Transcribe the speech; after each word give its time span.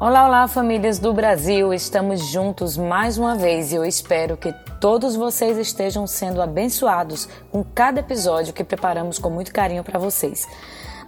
Olá, 0.00 0.26
olá, 0.26 0.48
famílias 0.48 0.98
do 0.98 1.14
Brasil! 1.14 1.72
Estamos 1.72 2.26
juntos 2.26 2.76
mais 2.76 3.16
uma 3.16 3.36
vez 3.36 3.72
e 3.72 3.76
eu 3.76 3.84
espero 3.84 4.36
que 4.36 4.52
todos 4.80 5.14
vocês 5.14 5.56
estejam 5.56 6.04
sendo 6.04 6.42
abençoados 6.42 7.28
com 7.52 7.62
cada 7.62 8.00
episódio 8.00 8.52
que 8.52 8.64
preparamos 8.64 9.20
com 9.20 9.30
muito 9.30 9.52
carinho 9.52 9.84
para 9.84 10.00
vocês. 10.00 10.48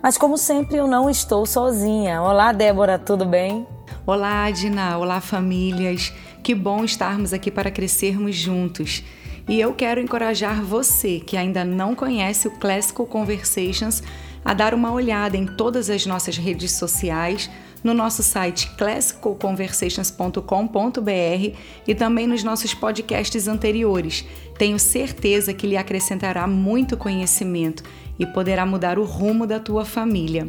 Mas, 0.01 0.17
como 0.17 0.39
sempre, 0.39 0.77
eu 0.77 0.87
não 0.87 1.11
estou 1.11 1.45
sozinha. 1.45 2.23
Olá, 2.23 2.53
Débora, 2.53 2.97
tudo 2.97 3.27
bem? 3.27 3.67
Olá, 4.07 4.45
Adina! 4.45 4.97
Olá, 4.97 5.21
famílias! 5.21 6.13
Que 6.45 6.55
bom 6.55 6.85
estarmos 6.85 7.33
aqui 7.33 7.51
para 7.51 7.73
crescermos 7.73 8.37
juntos. 8.37 9.03
E 9.49 9.61
eu 9.61 9.75
quero 9.75 10.01
encorajar 10.01 10.63
você 10.63 11.19
que 11.19 11.37
ainda 11.37 11.65
não 11.65 11.93
conhece 11.93 12.47
o 12.47 12.53
Classical 12.53 13.05
Conversations 13.05 14.01
a 14.45 14.55
dar 14.55 14.73
uma 14.73 14.93
olhada 14.93 15.37
em 15.37 15.45
todas 15.45 15.91
as 15.91 16.07
nossas 16.07 16.37
redes 16.37 16.71
sociais 16.71 17.51
no 17.87 17.95
nosso 17.95 18.23
site 18.23 18.69
classicalconversations.com.br 18.77 21.57
e 21.87 21.95
também 21.95 22.27
nos 22.27 22.43
nossos 22.43 22.75
podcasts 22.75 23.47
anteriores. 23.47 24.25
Tenho 24.59 24.77
certeza 24.79 25.55
que 25.55 25.69
lhe 25.69 25.77
acrescentará 25.77 26.49
muito 26.49 26.97
conhecimento 26.97 27.85
e 28.19 28.27
poderá 28.27 28.67
mudar 28.67 28.99
o 28.99 29.05
rumo 29.05 29.47
da 29.47 29.61
tua 29.61 29.85
família. 29.85 30.49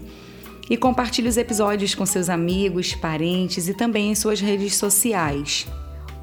E 0.70 0.76
compartilhe 0.76 1.30
os 1.30 1.38
episódios 1.38 1.96
com 1.96 2.06
seus 2.06 2.28
amigos, 2.28 2.94
parentes 2.96 3.70
e 3.70 3.74
também 3.74 4.12
em 4.12 4.16
suas 4.16 4.42
redes 4.42 4.76
sociais. 4.76 5.66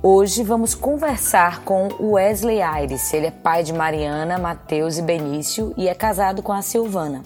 Hoje 0.02 0.42
vamos 0.42 0.74
conversar 0.74 1.60
com 1.60 1.88
Wesley 1.98 2.60
Aires. 2.60 3.14
Ele 3.14 3.28
é 3.28 3.30
pai 3.30 3.62
de 3.62 3.72
Mariana, 3.72 4.38
Mateus 4.38 4.98
e 4.98 5.02
Benício 5.02 5.72
e 5.78 5.88
é 5.88 5.94
casado 5.94 6.42
com 6.42 6.52
a 6.52 6.60
Silvana. 6.60 7.22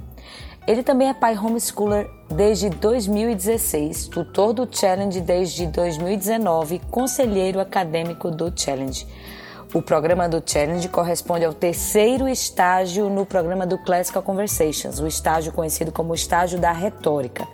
Ele 0.69 0.83
também 0.83 1.09
é 1.09 1.15
pai 1.15 1.35
homeschooler 1.35 2.11
desde 2.31 2.69
2016, 2.69 4.07
tutor 4.09 4.53
do 4.53 4.69
Challenge 4.71 5.19
desde 5.19 5.67
2019, 5.67 6.79
conselheiro 6.91 7.59
acadêmico 7.59 8.31
do 8.31 8.53
Challenge. 8.55 9.07
O 9.73 9.81
programa 9.81 10.29
do 10.29 10.43
Challenge 10.45 10.87
corresponde 10.91 11.47
ao 11.47 11.55
terceiro 11.55 12.29
estágio 12.29 13.09
no 13.09 13.25
programa 13.25 13.67
do 13.67 13.79
Classical 13.79 14.23
Conversations, 14.23 15.01
o 15.01 15.07
estágio 15.07 15.53
conhecido 15.53 15.91
como 15.91 16.15
estágio 16.15 16.59
da 16.59 16.71
retórica. 16.71 17.49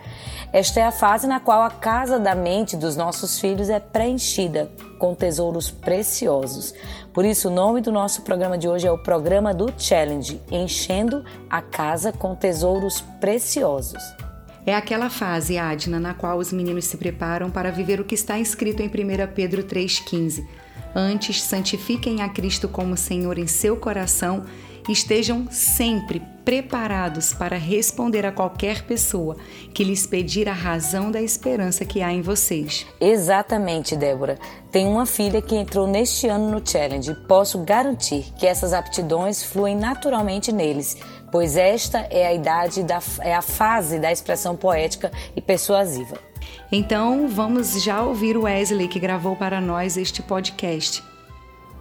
Esta 0.55 0.79
é 0.79 0.85
a 0.85 0.93
fase 0.93 1.27
na 1.27 1.41
qual 1.41 1.65
a 1.65 1.71
casa 1.71 2.17
da 2.17 2.33
mente 2.33 2.77
dos 2.77 2.95
nossos 2.95 3.41
filhos 3.41 3.69
é 3.69 3.81
preenchida 3.81 4.71
com 5.01 5.13
tesouros 5.13 5.69
preciosos. 5.69 6.73
Por 7.13 7.25
isso, 7.25 7.49
o 7.49 7.53
nome 7.53 7.81
do 7.81 7.91
nosso 7.91 8.23
programa 8.23 8.57
de 8.57 8.69
hoje 8.69 8.87
é 8.87 8.93
o 8.93 9.03
Programa 9.03 9.53
do 9.53 9.75
Challenge 9.77 10.41
Enchendo 10.53 11.25
a 11.51 11.61
Casa 11.61 12.13
com 12.13 12.37
Tesouros 12.37 13.01
Preciosos. 13.21 14.01
É 14.65 14.77
aquela 14.77 15.11
fase, 15.11 15.59
Adna, 15.59 15.99
na 15.99 16.15
qual 16.15 16.39
os 16.39 16.53
meninos 16.53 16.85
se 16.85 16.99
preparam 16.99 17.51
para 17.51 17.73
viver 17.73 17.99
o 17.99 18.05
que 18.05 18.15
está 18.15 18.39
escrito 18.39 18.81
em 18.81 18.87
1 18.87 19.35
Pedro 19.35 19.65
3,15. 19.65 20.47
Antes, 20.95 21.43
santifiquem 21.43 22.23
a 22.23 22.29
Cristo 22.29 22.69
como 22.69 22.97
Senhor 22.97 23.39
em 23.39 23.49
seu 23.49 23.77
coração 23.77 24.45
estejam 24.89 25.49
sempre 25.51 26.23
preparados 26.45 27.33
para 27.33 27.57
responder 27.57 28.27
a 28.27 28.33
qualquer 28.33 28.83
pessoa 28.83 29.37
que 29.73 29.83
lhes 29.83 30.07
pedir 30.07 30.49
a 30.49 30.53
razão 30.53 31.11
da 31.11 31.23
esperança 31.23 31.85
que 31.85 32.03
há 32.03 32.13
em 32.13 32.21
vocês. 32.21 32.87
Exatamente, 33.01 33.97
Débora. 33.97 34.39
Tenho 34.71 34.91
uma 34.91 35.07
filha 35.07 35.41
que 35.41 35.57
entrou 35.57 35.87
neste 35.87 36.29
ano 36.29 36.51
no 36.51 36.67
Challenge 36.67 37.11
e 37.11 37.27
posso 37.27 37.59
garantir 37.61 38.27
que 38.39 38.47
essas 38.47 38.73
aptidões 38.73 39.43
fluem 39.43 39.77
naturalmente 39.77 40.53
neles, 40.53 40.97
pois 41.33 41.57
esta 41.57 42.01
é 42.11 42.27
a 42.27 42.35
idade 42.35 42.83
da 42.83 43.01
é 43.21 43.35
a 43.35 43.43
fase 43.43 43.99
da 43.99 44.13
expressão 44.13 44.57
poética 44.57 45.11
e 45.35 45.41
persuasiva. 45.41 46.19
Então, 46.71 47.29
vamos 47.29 47.83
já 47.83 48.03
ouvir 48.03 48.37
o 48.37 48.43
Wesley 48.43 48.89
que 48.89 48.99
gravou 48.99 49.37
para 49.37 49.61
nós 49.61 49.97
este 49.97 50.23
podcast. 50.23 51.14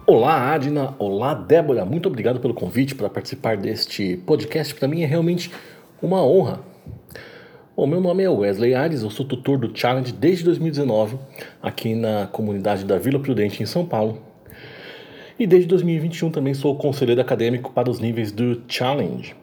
Olá, 0.06 0.52
Adina. 0.52 0.94
Olá, 0.98 1.32
Débora. 1.32 1.82
Muito 1.86 2.10
obrigado 2.10 2.38
pelo 2.38 2.52
convite 2.52 2.94
para 2.94 3.08
participar 3.08 3.56
deste 3.56 4.18
podcast. 4.26 4.74
Para 4.74 4.86
mim 4.86 5.00
é 5.00 5.06
realmente 5.06 5.50
uma 6.02 6.22
honra. 6.22 6.60
Bom, 7.74 7.86
meu 7.86 8.02
nome 8.02 8.22
é 8.22 8.28
Wesley 8.28 8.74
Ares, 8.74 9.00
eu 9.02 9.08
sou 9.08 9.24
tutor 9.24 9.56
do 9.56 9.74
Challenge 9.74 10.12
desde 10.12 10.44
2019, 10.44 11.18
aqui 11.62 11.94
na 11.94 12.26
comunidade 12.26 12.84
da 12.84 12.98
Vila 12.98 13.18
Prudente, 13.18 13.62
em 13.62 13.66
São 13.66 13.86
Paulo. 13.86 14.20
E 15.38 15.46
desde 15.46 15.66
2021 15.68 16.30
também 16.30 16.52
sou 16.52 16.76
conselheiro 16.76 17.22
acadêmico 17.22 17.72
para 17.72 17.88
os 17.90 17.98
níveis 17.98 18.30
do 18.30 18.60
Challenge. 18.68 19.34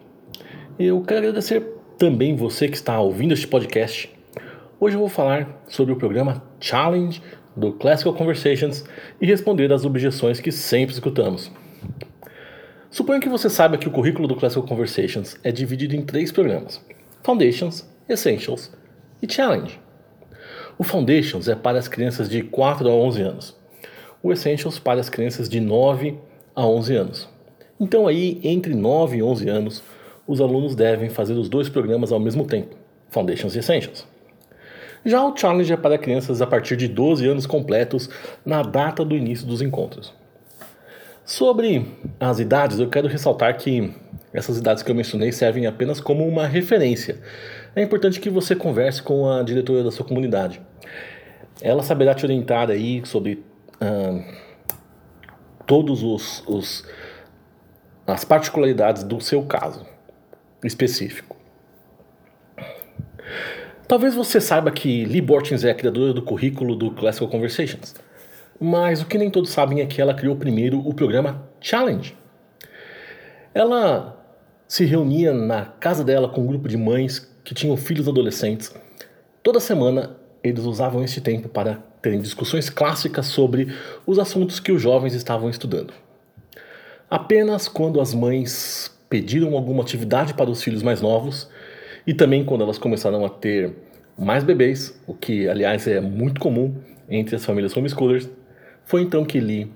Eu 0.78 1.02
quero 1.02 1.22
agradecer 1.22 1.64
também 1.98 2.36
você 2.36 2.68
que 2.68 2.78
está 2.78 3.00
ouvindo 3.02 3.34
este 3.34 3.48
podcast. 3.48 4.14
Hoje 4.80 4.96
eu 4.96 5.00
vou 5.00 5.10
falar 5.10 5.64
sobre 5.68 5.92
o 5.92 5.98
programa 5.98 6.44
Challenge 6.60 7.20
do 7.56 7.74
Classical 7.74 8.14
Conversations 8.14 8.84
e 9.20 9.26
responder 9.26 9.72
às 9.72 9.86
objeções 9.86 10.40
que 10.40 10.52
sempre 10.52 10.94
escutamos. 10.94 11.52
Suponho 12.90 13.22
que 13.22 13.30
você 13.30 13.50
saiba 13.50 13.78
que 13.78 13.88
o 13.88 13.92
currículo 13.92 14.28
do 14.28 14.36
Classical 14.36 14.68
Conversations 14.68 15.38
é 15.44 15.52
dividido 15.52 15.96
em 15.96 16.02
três 16.02 16.32
programas: 16.32 16.82
Foundations, 17.24 17.88
Essentials 18.08 18.72
e 19.22 19.32
Challenge. 19.32 19.80
O 20.78 20.84
Foundations 20.84 21.48
é 21.48 21.56
para 21.56 21.80
as 21.80 21.88
crianças 21.88 22.30
de 22.30 22.42
4 22.42 22.90
a 22.90 22.92
11 22.92 23.22
anos. 23.22 23.58
O 24.22 24.32
Essentials 24.32 24.80
para 24.80 25.00
as 25.00 25.10
crianças 25.10 25.48
de 25.48 25.60
9 25.60 26.18
a 26.56 26.66
11 26.66 26.96
anos. 26.96 27.30
Então 27.80 28.08
aí, 28.08 28.40
entre 28.44 28.76
9 28.76 29.18
e 29.18 29.24
11 29.24 29.50
anos, 29.50 29.84
os 30.28 30.42
alunos 30.42 30.76
devem 30.76 31.10
fazer 31.10 31.34
os 31.34 31.50
dois 31.50 31.70
programas 31.70 32.12
ao 32.12 32.20
mesmo 32.20 32.46
tempo, 32.46 32.76
Foundations 33.10 33.56
e 33.56 33.60
Essentials. 33.60 34.11
Já 35.04 35.24
o 35.24 35.36
Challenge 35.36 35.74
é 35.74 35.78
para 35.78 35.98
crianças 35.98 36.42
a 36.42 36.48
partir 36.48 36.78
de 36.78 36.88
12 36.88 37.28
anos 37.28 37.46
completos 37.46 38.10
na 38.46 38.62
data 38.62 39.04
do 39.04 39.16
início 39.16 39.48
dos 39.48 39.62
encontros. 39.62 40.14
Sobre 41.26 41.86
as 42.20 42.40
idades, 42.40 42.80
eu 42.80 42.90
quero 42.90 43.08
ressaltar 43.08 43.58
que 43.58 43.94
essas 44.34 44.58
idades 44.58 44.84
que 44.84 44.92
eu 44.92 44.96
mencionei 44.96 45.32
servem 45.32 45.66
apenas 45.66 46.00
como 46.00 46.28
uma 46.28 46.46
referência. 46.46 47.20
É 47.76 47.82
importante 47.82 48.20
que 48.20 48.30
você 48.30 48.56
converse 48.56 49.02
com 49.02 49.30
a 49.30 49.44
diretora 49.44 49.84
da 49.84 49.92
sua 49.92 50.06
comunidade. 50.06 50.62
Ela 51.62 51.84
saberá 51.84 52.14
te 52.14 52.26
orientar 52.26 52.70
aí 52.70 53.02
sobre 53.06 53.44
ah, 53.80 54.20
todos 55.66 56.04
os, 56.04 56.44
os 56.48 56.86
as 58.06 58.26
particularidades 58.26 59.04
do 59.04 59.22
seu 59.22 59.44
caso 59.44 59.86
específico. 60.64 61.36
Talvez 63.92 64.16
você 64.16 64.40
saiba 64.40 64.72
que 64.72 65.04
Lee 65.04 65.20
Bortins 65.20 65.66
é 65.66 65.72
a 65.72 65.76
criadora 65.76 66.14
do 66.14 66.22
currículo 66.22 66.78
do 66.78 66.92
Classical 66.92 67.28
Conversations, 67.28 67.94
mas 68.58 69.02
o 69.02 69.06
que 69.06 69.18
nem 69.18 69.30
todos 69.30 69.50
sabem 69.50 69.82
é 69.82 69.86
que 69.86 70.00
ela 70.00 70.14
criou 70.14 70.34
primeiro 70.38 70.80
o 70.80 70.94
programa 70.94 71.46
Challenge. 71.60 72.16
Ela 73.54 74.18
se 74.66 74.86
reunia 74.86 75.34
na 75.34 75.66
casa 75.66 76.06
dela 76.06 76.30
com 76.30 76.40
um 76.40 76.48
grupo 76.48 76.70
de 76.70 76.78
mães 76.78 77.30
que 77.44 77.54
tinham 77.54 77.76
filhos 77.76 78.08
adolescentes. 78.08 78.74
Toda 79.44 79.60
semana 79.60 80.16
eles 80.42 80.64
usavam 80.64 81.04
este 81.04 81.20
tempo 81.20 81.50
para 81.50 81.84
terem 82.02 82.22
discussões 82.22 82.70
clássicas 82.70 83.26
sobre 83.26 83.76
os 84.08 84.18
assuntos 84.18 84.62
que 84.62 84.72
os 84.72 84.82
jovens 84.82 85.14
estavam 85.14 85.50
estudando. 85.50 85.94
Apenas 87.10 87.68
quando 87.68 88.00
as 88.00 88.14
mães 88.14 88.90
pediram 89.10 89.54
alguma 89.54 89.84
atividade 89.84 90.34
para 90.34 90.50
os 90.50 90.64
filhos 90.64 90.82
mais 90.82 91.02
novos, 91.02 91.50
e 92.06 92.14
também 92.14 92.44
quando 92.44 92.64
elas 92.64 92.78
começaram 92.78 93.26
a 93.26 93.30
ter 93.30 93.74
mais 94.18 94.44
bebês, 94.44 95.00
o 95.08 95.14
que 95.14 95.48
aliás 95.48 95.88
é 95.88 96.00
muito 96.00 96.40
comum 96.40 96.76
entre 97.10 97.36
as 97.36 97.46
famílias 97.46 97.76
homeschoolers, 97.76 98.30
foi 98.86 99.02
então 99.02 99.24
que 99.24 99.40
Lee, 99.40 99.72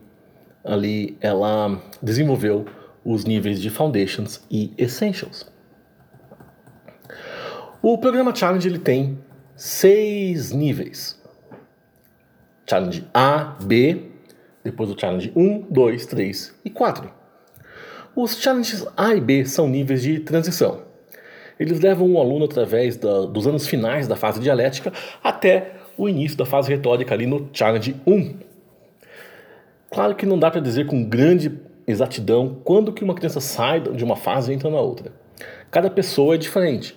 ali 0.63 1.17
ela 1.21 1.81
desenvolveu 2.01 2.65
os 3.03 3.25
níveis 3.25 3.61
de 3.61 3.69
Foundations 3.69 4.43
e 4.49 4.73
Essentials. 4.77 5.45
O 7.81 7.97
programa 7.97 8.33
Challenge 8.33 8.67
ele 8.67 8.79
tem 8.79 9.19
seis 9.55 10.51
níveis. 10.51 11.21
Challenge 12.67 13.07
A, 13.13 13.55
B, 13.63 14.11
depois 14.63 14.89
o 14.89 14.99
Challenge 14.99 15.31
1, 15.35 15.67
2, 15.69 16.05
3 16.07 16.55
e 16.65 16.69
4. 16.71 17.11
Os 18.15 18.41
Challenges 18.41 18.87
A 18.97 19.13
e 19.13 19.21
B 19.21 19.45
são 19.45 19.69
níveis 19.69 20.01
de 20.01 20.19
transição. 20.19 20.81
Eles 21.59 21.79
levam 21.79 22.11
o 22.11 22.19
aluno 22.19 22.45
através 22.45 22.97
da, 22.97 23.21
dos 23.25 23.47
anos 23.47 23.67
finais 23.67 24.07
da 24.07 24.15
fase 24.15 24.39
dialética 24.39 24.91
até 25.23 25.73
o 25.97 26.09
início 26.09 26.37
da 26.37 26.45
fase 26.45 26.69
retórica 26.69 27.13
ali 27.13 27.25
no 27.25 27.49
Challenge 27.53 27.95
1. 28.05 28.33
Claro 29.89 30.15
que 30.15 30.25
não 30.25 30.37
dá 30.37 30.51
para 30.51 30.59
dizer 30.59 30.85
com 30.85 31.03
grande 31.03 31.51
exatidão 31.87 32.57
quando 32.63 32.91
que 32.91 33.03
uma 33.03 33.15
criança 33.15 33.39
sai 33.39 33.79
de 33.79 34.03
uma 34.03 34.15
fase 34.15 34.51
e 34.51 34.55
entra 34.55 34.69
na 34.69 34.79
outra. 34.79 35.11
Cada 35.71 35.89
pessoa 35.89 36.35
é 36.35 36.37
diferente. 36.37 36.95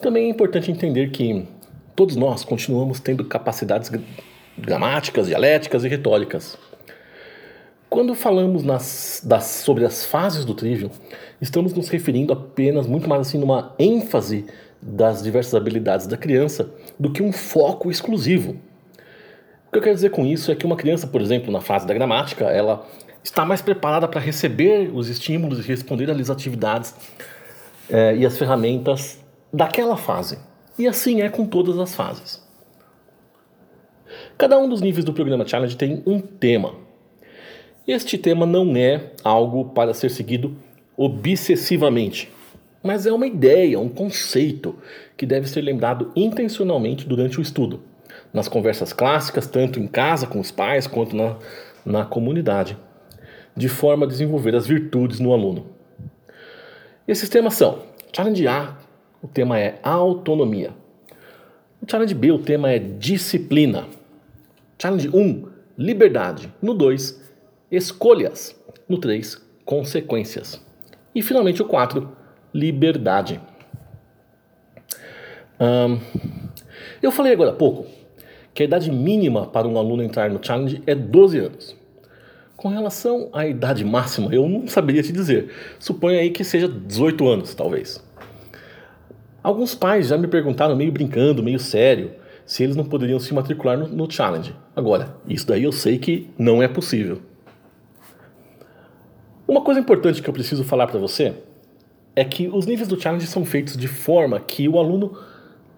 Também 0.00 0.26
é 0.26 0.28
importante 0.30 0.70
entender 0.70 1.10
que 1.10 1.46
todos 1.94 2.16
nós 2.16 2.44
continuamos 2.44 3.00
tendo 3.00 3.24
capacidades 3.24 3.90
gramáticas, 4.56 5.26
dialéticas 5.26 5.84
e 5.84 5.88
retóricas. 5.88 6.56
Quando 7.88 8.14
falamos 8.14 8.62
nas, 8.62 9.22
das, 9.24 9.44
sobre 9.44 9.84
as 9.84 10.04
fases 10.04 10.44
do 10.44 10.54
trivium, 10.54 10.90
estamos 11.40 11.72
nos 11.72 11.88
referindo 11.88 12.32
apenas 12.32 12.86
muito 12.86 13.08
mais 13.08 13.22
assim 13.22 13.38
numa 13.38 13.74
ênfase 13.78 14.44
das 14.80 15.22
diversas 15.22 15.54
habilidades 15.54 16.06
da 16.06 16.16
criança 16.16 16.70
do 16.98 17.10
que 17.10 17.22
um 17.22 17.32
foco 17.32 17.90
exclusivo. 17.90 18.56
O 19.66 19.72
que 19.72 19.78
eu 19.78 19.82
quero 19.82 19.94
dizer 19.94 20.10
com 20.10 20.26
isso 20.26 20.52
é 20.52 20.54
que 20.54 20.66
uma 20.66 20.76
criança, 20.76 21.06
por 21.06 21.20
exemplo, 21.20 21.50
na 21.50 21.60
fase 21.60 21.86
da 21.86 21.94
gramática, 21.94 22.44
ela 22.44 22.86
está 23.22 23.44
mais 23.44 23.62
preparada 23.62 24.06
para 24.06 24.20
receber 24.20 24.90
os 24.94 25.08
estímulos 25.08 25.58
e 25.58 25.62
responder 25.62 26.10
às 26.10 26.30
atividades 26.30 26.94
é, 27.90 28.16
e 28.16 28.26
as 28.26 28.36
ferramentas 28.38 29.18
daquela 29.52 29.96
fase. 29.96 30.38
E 30.78 30.86
assim 30.86 31.22
é 31.22 31.28
com 31.28 31.46
todas 31.46 31.78
as 31.78 31.94
fases. 31.94 32.46
Cada 34.36 34.58
um 34.58 34.68
dos 34.68 34.80
níveis 34.80 35.04
do 35.04 35.12
programa 35.12 35.46
Challenge 35.46 35.76
tem 35.76 36.02
um 36.06 36.20
tema. 36.20 36.87
Este 37.88 38.18
tema 38.18 38.44
não 38.44 38.76
é 38.76 39.12
algo 39.24 39.70
para 39.70 39.94
ser 39.94 40.10
seguido 40.10 40.54
obsessivamente, 40.94 42.30
mas 42.82 43.06
é 43.06 43.12
uma 43.12 43.26
ideia, 43.26 43.80
um 43.80 43.88
conceito 43.88 44.76
que 45.16 45.24
deve 45.24 45.48
ser 45.48 45.62
lembrado 45.62 46.12
intencionalmente 46.14 47.06
durante 47.06 47.38
o 47.38 47.40
estudo, 47.40 47.80
nas 48.30 48.46
conversas 48.46 48.92
clássicas, 48.92 49.46
tanto 49.46 49.80
em 49.80 49.86
casa 49.86 50.26
com 50.26 50.38
os 50.38 50.50
pais 50.50 50.86
quanto 50.86 51.16
na, 51.16 51.38
na 51.82 52.04
comunidade, 52.04 52.76
de 53.56 53.70
forma 53.70 54.04
a 54.04 54.08
desenvolver 54.08 54.54
as 54.54 54.66
virtudes 54.66 55.18
no 55.18 55.32
aluno. 55.32 55.68
Esses 57.06 57.30
temas 57.30 57.54
são: 57.54 57.84
Challenge 58.14 58.46
A, 58.48 58.76
o 59.22 59.26
tema 59.26 59.58
é 59.58 59.78
autonomia. 59.82 60.72
No 61.80 61.90
Challenge 61.90 62.14
B, 62.14 62.32
o 62.32 62.38
tema 62.38 62.70
é 62.70 62.78
disciplina. 62.78 63.86
Challenge 64.78 65.08
1, 65.08 65.46
liberdade. 65.78 66.52
No 66.60 66.74
2, 66.74 67.27
escolhas. 67.70 68.56
No 68.88 68.98
3, 68.98 69.40
consequências. 69.64 70.60
E 71.14 71.22
finalmente 71.22 71.60
o 71.60 71.64
4, 71.64 72.10
liberdade. 72.54 73.40
Um, 75.60 75.98
eu 77.02 77.10
falei 77.10 77.32
agora 77.32 77.50
há 77.50 77.54
pouco 77.54 77.86
que 78.54 78.62
a 78.62 78.66
idade 78.66 78.90
mínima 78.90 79.46
para 79.46 79.68
um 79.68 79.78
aluno 79.78 80.02
entrar 80.02 80.30
no 80.30 80.44
challenge 80.44 80.82
é 80.86 80.94
12 80.94 81.38
anos. 81.38 81.76
Com 82.56 82.68
relação 82.68 83.28
à 83.32 83.46
idade 83.46 83.84
máxima, 83.84 84.34
eu 84.34 84.48
não 84.48 84.66
saberia 84.66 85.02
te 85.02 85.12
dizer. 85.12 85.52
Suponho 85.78 86.18
aí 86.18 86.30
que 86.30 86.42
seja 86.42 86.66
18 86.66 87.28
anos, 87.28 87.54
talvez. 87.54 88.02
Alguns 89.42 89.74
pais 89.74 90.08
já 90.08 90.18
me 90.18 90.26
perguntaram, 90.26 90.74
meio 90.74 90.90
brincando, 90.90 91.42
meio 91.42 91.60
sério, 91.60 92.10
se 92.44 92.64
eles 92.64 92.74
não 92.74 92.84
poderiam 92.84 93.20
se 93.20 93.32
matricular 93.32 93.78
no, 93.78 93.86
no 93.86 94.10
challenge. 94.10 94.56
Agora, 94.74 95.14
isso 95.28 95.46
daí 95.46 95.62
eu 95.62 95.70
sei 95.70 95.98
que 95.98 96.28
não 96.36 96.60
é 96.60 96.66
possível. 96.66 97.22
Uma 99.48 99.62
coisa 99.62 99.80
importante 99.80 100.20
que 100.20 100.28
eu 100.28 100.34
preciso 100.34 100.62
falar 100.62 100.86
para 100.88 100.98
você 101.00 101.32
é 102.14 102.22
que 102.22 102.48
os 102.48 102.66
níveis 102.66 102.86
do 102.86 103.00
challenge 103.00 103.26
são 103.26 103.46
feitos 103.46 103.78
de 103.78 103.88
forma 103.88 104.38
que 104.38 104.68
o 104.68 104.78
aluno 104.78 105.16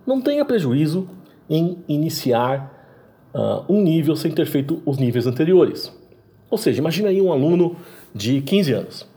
não 0.04 0.20
tenha 0.20 0.44
prejuízo 0.44 1.08
em 1.48 1.78
iniciar 1.86 3.30
uh, 3.32 3.72
um 3.72 3.80
nível 3.80 4.16
sem 4.16 4.32
ter 4.32 4.44
feito 4.46 4.82
os 4.84 4.98
níveis 4.98 5.24
anteriores. 5.24 5.96
Ou 6.50 6.58
seja, 6.58 6.80
imagina 6.80 7.10
aí 7.10 7.22
um 7.22 7.30
aluno 7.30 7.76
de 8.12 8.40
15 8.40 8.72
anos. 8.72 9.08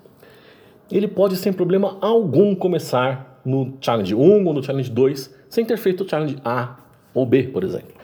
Ele 0.91 1.07
pode 1.07 1.35
sem 1.35 1.51
problema 1.51 1.97
algum 1.99 2.53
começar 2.53 3.41
no 3.43 3.73
challenge 3.81 4.13
1 4.13 4.45
ou 4.45 4.53
no 4.53 4.61
challenge 4.61 4.91
2 4.91 5.35
sem 5.49 5.65
ter 5.65 5.77
feito 5.77 6.03
o 6.03 6.07
challenge 6.07 6.37
A 6.45 6.77
ou 7.11 7.25
B, 7.25 7.47
por 7.47 7.63
exemplo. 7.63 7.95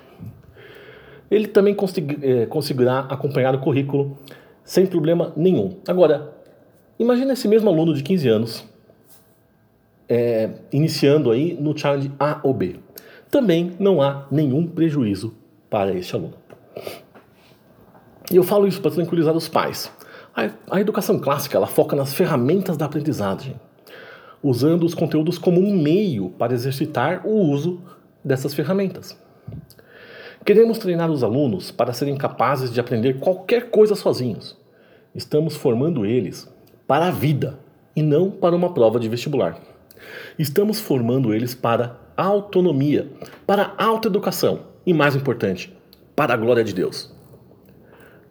Ele 1.29 1.45
também 1.45 1.77
eh, 2.23 2.47
conseguirá 2.47 3.01
acompanhar 3.01 3.53
o 3.53 3.59
currículo 3.59 4.17
sem 4.63 4.87
problema 4.87 5.31
nenhum. 5.35 5.77
Agora, 5.87 6.38
imagina 6.99 7.33
esse 7.33 7.47
mesmo 7.47 7.69
aluno 7.69 7.93
de 7.93 8.03
15 8.03 8.27
anos 8.27 8.69
é, 10.09 10.49
iniciando 10.71 11.31
aí 11.31 11.53
no 11.53 11.77
challenge 11.77 12.11
A 12.19 12.39
ou 12.43 12.53
B. 12.53 12.77
Também 13.29 13.73
não 13.79 14.01
há 14.01 14.25
nenhum 14.31 14.65
prejuízo 14.67 15.35
para 15.69 15.93
este 15.93 16.15
aluno. 16.15 16.33
E 18.31 18.35
eu 18.35 18.43
falo 18.43 18.67
isso 18.67 18.81
para 18.81 18.91
tranquilizar 18.91 19.35
os 19.35 19.47
pais. 19.47 19.91
A, 20.35 20.49
a 20.71 20.81
educação 20.81 21.19
clássica 21.19 21.57
ela 21.57 21.67
foca 21.67 21.95
nas 21.95 22.13
ferramentas 22.13 22.75
da 22.75 22.85
aprendizagem, 22.85 23.59
usando 24.41 24.83
os 24.83 24.95
conteúdos 24.95 25.37
como 25.37 25.59
um 25.59 25.79
meio 25.79 26.29
para 26.31 26.53
exercitar 26.53 27.25
o 27.25 27.31
uso 27.31 27.81
dessas 28.23 28.53
ferramentas. 28.53 29.17
Queremos 30.43 30.79
treinar 30.79 31.11
os 31.11 31.23
alunos 31.23 31.69
para 31.69 31.93
serem 31.93 32.15
capazes 32.15 32.71
de 32.73 32.79
aprender 32.79 33.19
qualquer 33.19 33.69
coisa 33.69 33.93
sozinhos. 33.93 34.57
Estamos 35.13 35.55
formando 35.55 36.05
eles 36.05 36.47
para 36.89 37.05
a 37.05 37.11
vida 37.11 37.59
e 37.95 38.01
não 38.01 38.31
para 38.31 38.55
uma 38.55 38.73
prova 38.73 38.99
de 38.99 39.07
vestibular. 39.07 39.59
Estamos 40.39 40.79
formando 40.79 41.35
eles 41.35 41.53
para 41.53 41.99
autonomia, 42.17 43.07
para 43.45 43.75
a 43.77 43.85
autoeducação 43.85 44.61
e, 44.87 44.91
mais 44.91 45.15
importante, 45.15 45.71
para 46.15 46.33
a 46.33 46.37
glória 46.37 46.63
de 46.63 46.73
Deus. 46.73 47.13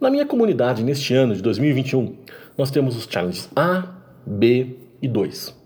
Na 0.01 0.11
minha 0.11 0.27
comunidade, 0.27 0.83
neste 0.83 1.15
ano 1.15 1.37
de 1.37 1.41
2021, 1.41 2.17
nós 2.57 2.73
temos 2.73 2.97
os 2.97 3.05
challenges 3.05 3.49
A, 3.55 3.95
B 4.27 4.75
e 5.01 5.07
2. 5.07 5.57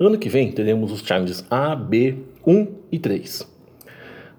Ano 0.00 0.16
que 0.16 0.30
vem 0.30 0.50
teremos 0.50 0.90
os 0.90 1.00
challenges 1.00 1.44
A, 1.50 1.76
B, 1.76 2.16
1 2.46 2.66
e 2.90 2.98
3. 2.98 3.46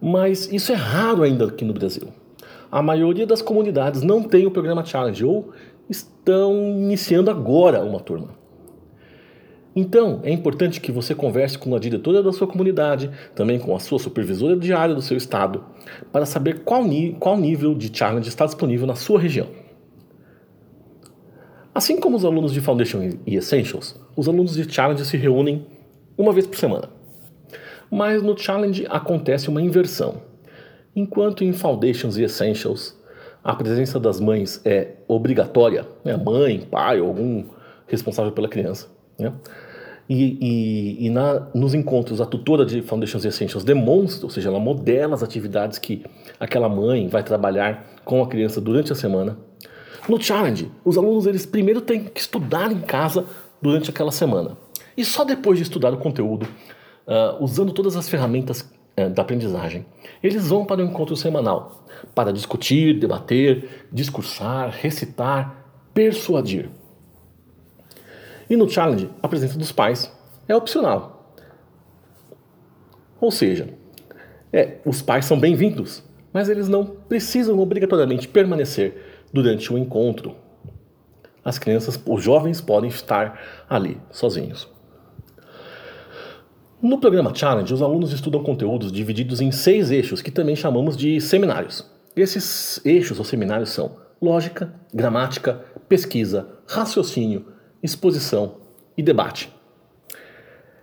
Mas 0.02 0.52
isso 0.52 0.72
é 0.72 0.76
raro 0.76 1.22
ainda 1.22 1.46
aqui 1.46 1.64
no 1.64 1.74
Brasil. 1.74 2.08
A 2.72 2.84
maioria 2.84 3.26
das 3.26 3.42
comunidades 3.42 4.04
não 4.04 4.22
tem 4.22 4.46
o 4.46 4.52
programa 4.52 4.86
Challenge 4.86 5.26
ou 5.26 5.52
estão 6.30 6.54
iniciando 6.54 7.30
agora 7.30 7.84
uma 7.84 8.00
turma. 8.00 8.40
Então, 9.76 10.20
é 10.24 10.32
importante 10.32 10.82
que 10.82 10.92
você 10.92 11.14
converse 11.14 11.58
com 11.58 11.76
a 11.76 11.80
diretora 11.80 12.24
da 12.24 12.34
sua 12.34 12.48
comunidade, 12.48 13.10
também 13.36 13.60
com 13.60 13.76
a 13.76 13.80
sua 13.80 14.00
supervisora 14.00 14.58
diária 14.58 14.96
do 14.96 15.02
seu 15.02 15.16
estado, 15.16 15.64
para 16.12 16.26
saber 16.26 16.64
qual, 16.64 16.84
qual 17.20 17.38
nível 17.38 17.76
de 17.76 17.96
challenge 17.96 18.28
está 18.28 18.46
disponível 18.46 18.88
na 18.88 18.96
sua 18.96 19.20
região. 19.20 19.48
Assim 21.74 21.98
como 21.98 22.18
os 22.18 22.26
alunos 22.26 22.52
de 22.52 22.60
Foundation 22.60 23.10
e 23.26 23.36
Essentials, 23.38 23.96
os 24.14 24.28
alunos 24.28 24.56
de 24.56 24.70
Challenge 24.70 25.06
se 25.06 25.16
reúnem 25.16 25.66
uma 26.18 26.34
vez 26.34 26.46
por 26.46 26.58
semana. 26.58 26.90
Mas 27.90 28.22
no 28.22 28.38
Challenge 28.38 28.86
acontece 28.90 29.48
uma 29.48 29.62
inversão. 29.62 30.22
Enquanto 30.94 31.44
em 31.44 31.54
Foundations 31.54 32.18
e 32.18 32.24
Essentials 32.24 32.99
a 33.44 33.56
presença 33.56 34.00
das 34.00 34.20
mães 34.20 34.62
é 34.66 34.96
obrigatória, 35.08 35.88
né? 36.04 36.18
mãe, 36.18 36.60
pai 36.70 37.00
algum 37.00 37.46
responsável 37.88 38.32
pela 38.32 38.48
criança, 38.48 38.88
né? 39.18 39.34
E, 40.10 40.38
e, 40.42 41.06
e 41.06 41.10
na, 41.12 41.48
nos 41.54 41.76
encontros, 41.76 42.20
a 42.20 42.26
tutora 42.26 42.66
de 42.66 42.82
Foundations 42.82 43.24
Essentials 43.24 43.64
demonstra, 43.64 44.26
ou 44.26 44.32
seja, 44.32 44.50
ela 44.50 44.60
modela 44.60 45.14
as 45.14 45.22
atividades 45.22 45.78
que 45.78 46.04
aquela 46.40 46.68
mãe 46.68 47.08
vai 47.08 47.22
trabalhar 47.22 47.86
com 48.04 48.24
a 48.24 48.28
criança 48.28 48.60
durante 48.60 48.92
a 48.92 48.96
semana. 48.96 49.38
No 50.08 50.20
Challenge, 50.20 50.72
os 50.84 50.98
alunos 50.98 51.28
eles 51.28 51.46
primeiro 51.46 51.80
têm 51.80 52.06
que 52.06 52.20
estudar 52.20 52.72
em 52.72 52.82
casa 52.82 53.24
durante 53.62 53.92
aquela 53.92 54.12
semana. 54.12 54.58
E 54.98 55.06
só 55.06 55.24
depois 55.24 55.60
de 55.60 55.64
estudar 55.64 55.94
o 55.94 55.98
conteúdo, 55.98 56.48
uh, 57.08 57.44
usando 57.44 57.72
todas 57.72 57.96
as 57.96 58.10
ferramentas 58.10 58.68
uh, 59.06 59.10
da 59.10 59.22
aprendizagem, 59.22 59.86
eles 60.22 60.48
vão 60.48 60.66
para 60.66 60.82
o 60.82 60.86
encontro 60.86 61.16
semanal 61.16 61.86
para 62.14 62.32
discutir, 62.32 63.00
debater, 63.00 63.88
discursar, 63.92 64.70
recitar, 64.72 65.66
persuadir. 65.94 66.70
E 68.50 68.56
no 68.56 68.70
challenge, 68.70 69.10
a 69.22 69.28
presença 69.28 69.58
dos 69.58 69.72
pais 69.72 70.12
é 70.48 70.56
opcional. 70.56 71.36
Ou 73.22 73.32
seja, 73.32 73.70
é, 74.52 74.78
os 74.86 75.02
pais 75.02 75.26
são 75.26 75.40
bem-vindos, 75.40 76.04
mas 76.34 76.50
eles 76.50 76.68
não 76.68 76.86
precisam 76.86 77.60
obrigatoriamente 77.60 78.28
permanecer 78.28 79.26
durante 79.32 79.72
o 79.72 79.78
encontro. 79.78 80.36
As 81.44 81.60
crianças, 81.60 82.02
os 82.06 82.24
jovens 82.24 82.62
podem 82.62 82.90
estar 82.90 83.66
ali 83.70 84.00
sozinhos. 84.12 84.68
No 86.82 86.98
programa 86.98 87.36
Challenge, 87.36 87.74
os 87.74 87.82
alunos 87.82 88.14
estudam 88.14 88.42
conteúdos 88.42 88.90
divididos 88.90 89.42
em 89.42 89.52
seis 89.52 89.92
eixos 89.92 90.22
que 90.22 90.32
também 90.32 90.56
chamamos 90.56 90.96
de 90.96 91.20
seminários. 91.20 91.86
Esses 92.16 92.80
eixos 92.86 93.20
ou 93.20 93.26
seminários 93.26 93.72
são 93.72 93.98
lógica, 94.22 94.74
gramática, 94.94 95.60
pesquisa, 95.90 96.48
raciocínio, 96.66 97.48
exposição 97.84 98.56
e 98.98 99.04
debate. 99.04 99.54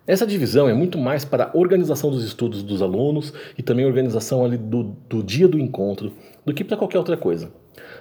Essa 0.06 0.26
divisão 0.26 0.68
é 0.68 0.74
muito 0.74 0.98
mais 0.98 1.24
para 1.24 1.44
a 1.44 1.56
organização 1.56 2.10
dos 2.10 2.24
estudos 2.24 2.62
dos 2.62 2.82
alunos 2.82 3.32
e 3.56 3.62
também 3.62 3.86
organização 3.86 4.44
ali 4.44 4.58
do, 4.58 4.82
do 5.08 5.22
dia 5.22 5.48
do 5.48 5.58
encontro 5.58 6.12
do 6.44 6.52
que 6.52 6.62
para 6.62 6.76
qualquer 6.76 6.98
outra 6.98 7.16
coisa. 7.16 7.50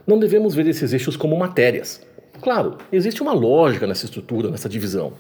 Não 0.06 0.20
devemos 0.20 0.54
ver 0.54 0.68
esses 0.68 0.92
eixos 0.92 1.16
como 1.16 1.38
matérias. 1.38 2.06
Claro, 2.42 2.78
existe 2.92 3.22
uma 3.22 3.32
lógica 3.32 3.88
nessa 3.88 4.04
estrutura, 4.04 4.52
nessa 4.52 4.68
divisão. 4.68 5.14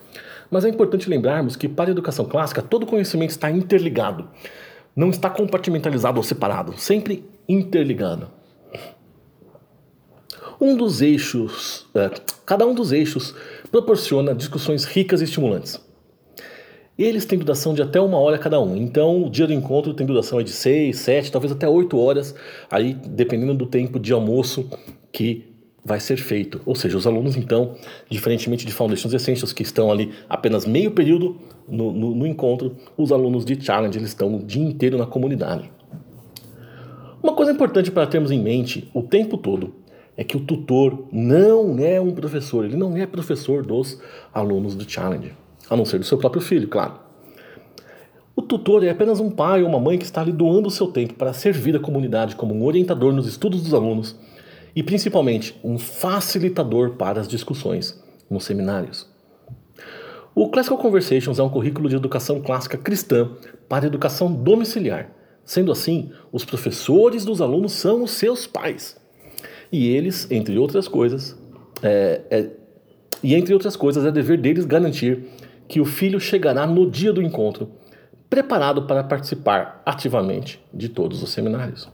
Mas 0.55 0.63
é 0.63 0.69
importante 0.69 1.09
lembrarmos 1.09 1.57
que 1.57 1.67
para 1.67 1.89
a 1.89 1.91
educação 1.91 2.23
clássica 2.23 2.61
todo 2.61 2.85
conhecimento 2.85 3.31
está 3.31 3.51
interligado. 3.51 4.29
Não 4.95 5.09
está 5.09 5.29
compartimentalizado 5.29 6.15
ou 6.15 6.23
separado, 6.23 6.77
sempre 6.77 7.25
interligado. 7.45 8.29
Um 10.61 10.77
dos 10.77 11.01
eixos, 11.01 11.85
é, 11.93 12.09
cada 12.45 12.65
um 12.65 12.73
dos 12.73 12.93
eixos 12.93 13.35
proporciona 13.69 14.33
discussões 14.33 14.85
ricas 14.85 15.19
e 15.19 15.25
estimulantes. 15.25 15.77
Eles 16.97 17.25
têm 17.25 17.37
duração 17.37 17.73
de 17.73 17.81
até 17.81 17.99
uma 17.99 18.17
hora 18.17 18.37
cada 18.37 18.57
um. 18.61 18.77
Então, 18.77 19.25
o 19.25 19.29
dia 19.29 19.47
do 19.47 19.51
encontro 19.51 19.93
tem 19.93 20.07
duração 20.07 20.41
de 20.41 20.51
6, 20.51 20.97
7, 20.97 21.31
talvez 21.33 21.51
até 21.51 21.67
8 21.67 21.99
horas, 21.99 22.33
aí 22.71 22.93
dependendo 22.93 23.53
do 23.53 23.65
tempo 23.65 23.99
de 23.99 24.13
almoço 24.13 24.69
que 25.11 25.53
vai 25.85 25.99
ser 25.99 26.17
feito. 26.17 26.59
Ou 26.65 26.73
seja, 26.73 26.97
os 26.97 27.05
alunos, 27.05 27.37
então, 27.37 27.75
diferentemente 28.09 28.65
de 28.65 28.73
Foundations 28.73 29.13
Essentials, 29.13 29.53
que 29.53 29.61
estão 29.61 29.91
ali 29.91 30.11
apenas 30.27 30.65
meio 30.65 30.91
período 30.91 31.37
no, 31.69 31.93
no, 31.93 32.15
no 32.15 32.27
encontro, 32.27 32.75
os 32.97 33.11
alunos 33.11 33.45
de 33.45 33.63
Challenge 33.63 33.95
eles 33.97 34.09
estão 34.09 34.35
o 34.35 34.43
dia 34.43 34.63
inteiro 34.63 34.97
na 34.97 35.05
comunidade. 35.05 35.69
Uma 37.21 37.33
coisa 37.33 37.51
importante 37.51 37.91
para 37.91 38.07
termos 38.07 38.31
em 38.31 38.39
mente 38.39 38.89
o 38.93 39.03
tempo 39.03 39.37
todo 39.37 39.73
é 40.17 40.23
que 40.23 40.35
o 40.35 40.39
tutor 40.39 41.05
não 41.11 41.77
é 41.77 42.01
um 42.01 42.11
professor, 42.11 42.65
ele 42.65 42.77
não 42.77 42.97
é 42.97 43.05
professor 43.05 43.65
dos 43.65 44.01
alunos 44.33 44.75
do 44.75 44.89
Challenge 44.89 45.33
a 45.69 45.75
não 45.75 45.85
ser 45.85 45.99
do 45.99 46.05
seu 46.05 46.17
próprio 46.17 46.41
filho, 46.41 46.67
claro. 46.67 46.93
O 48.35 48.41
tutor 48.41 48.83
é 48.83 48.89
apenas 48.89 49.19
um 49.19 49.29
pai 49.29 49.63
ou 49.63 49.69
uma 49.69 49.79
mãe 49.79 49.97
que 49.97 50.03
está 50.03 50.23
lhe 50.23 50.31
doando 50.31 50.67
o 50.67 50.71
seu 50.71 50.87
tempo 50.87 51.13
para 51.13 51.33
servir 51.33 51.75
a 51.75 51.79
comunidade 51.79 52.35
como 52.35 52.53
um 52.53 52.63
orientador 52.63 53.13
nos 53.13 53.27
estudos 53.27 53.63
dos 53.63 53.73
alunos 53.73 54.15
e, 54.75 54.83
principalmente, 54.83 55.57
um 55.63 55.79
facilitador 55.79 56.91
para 56.91 57.21
as 57.21 57.27
discussões 57.27 57.97
nos 58.29 58.43
seminários. 58.43 59.07
O 60.33 60.49
Classical 60.49 60.77
Conversations 60.77 61.39
é 61.39 61.43
um 61.43 61.49
currículo 61.49 61.87
de 61.87 61.95
educação 61.95 62.41
clássica 62.41 62.77
cristã 62.77 63.31
para 63.69 63.87
educação 63.87 64.31
domiciliar. 64.31 65.09
Sendo 65.45 65.71
assim, 65.71 66.11
os 66.31 66.43
professores 66.43 67.23
dos 67.23 67.39
alunos 67.39 67.71
são 67.71 68.03
os 68.03 68.11
seus 68.11 68.45
pais. 68.45 68.97
E 69.71 69.87
eles, 69.87 70.29
entre 70.29 70.57
outras 70.57 70.89
coisas, 70.89 71.37
é, 71.81 72.21
é, 72.29 72.49
e 73.23 73.33
entre 73.33 73.53
outras 73.53 73.77
coisas, 73.77 74.03
é 74.05 74.11
dever 74.11 74.37
deles 74.37 74.65
garantir 74.65 75.25
que 75.67 75.79
o 75.79 75.85
filho 75.85 76.19
chegará 76.19 76.67
no 76.67 76.89
dia 76.89 77.13
do 77.13 77.21
encontro, 77.21 77.71
preparado 78.29 78.83
para 78.83 79.03
participar 79.03 79.81
ativamente 79.85 80.61
de 80.73 80.89
todos 80.89 81.23
os 81.23 81.29
seminários. 81.29 81.89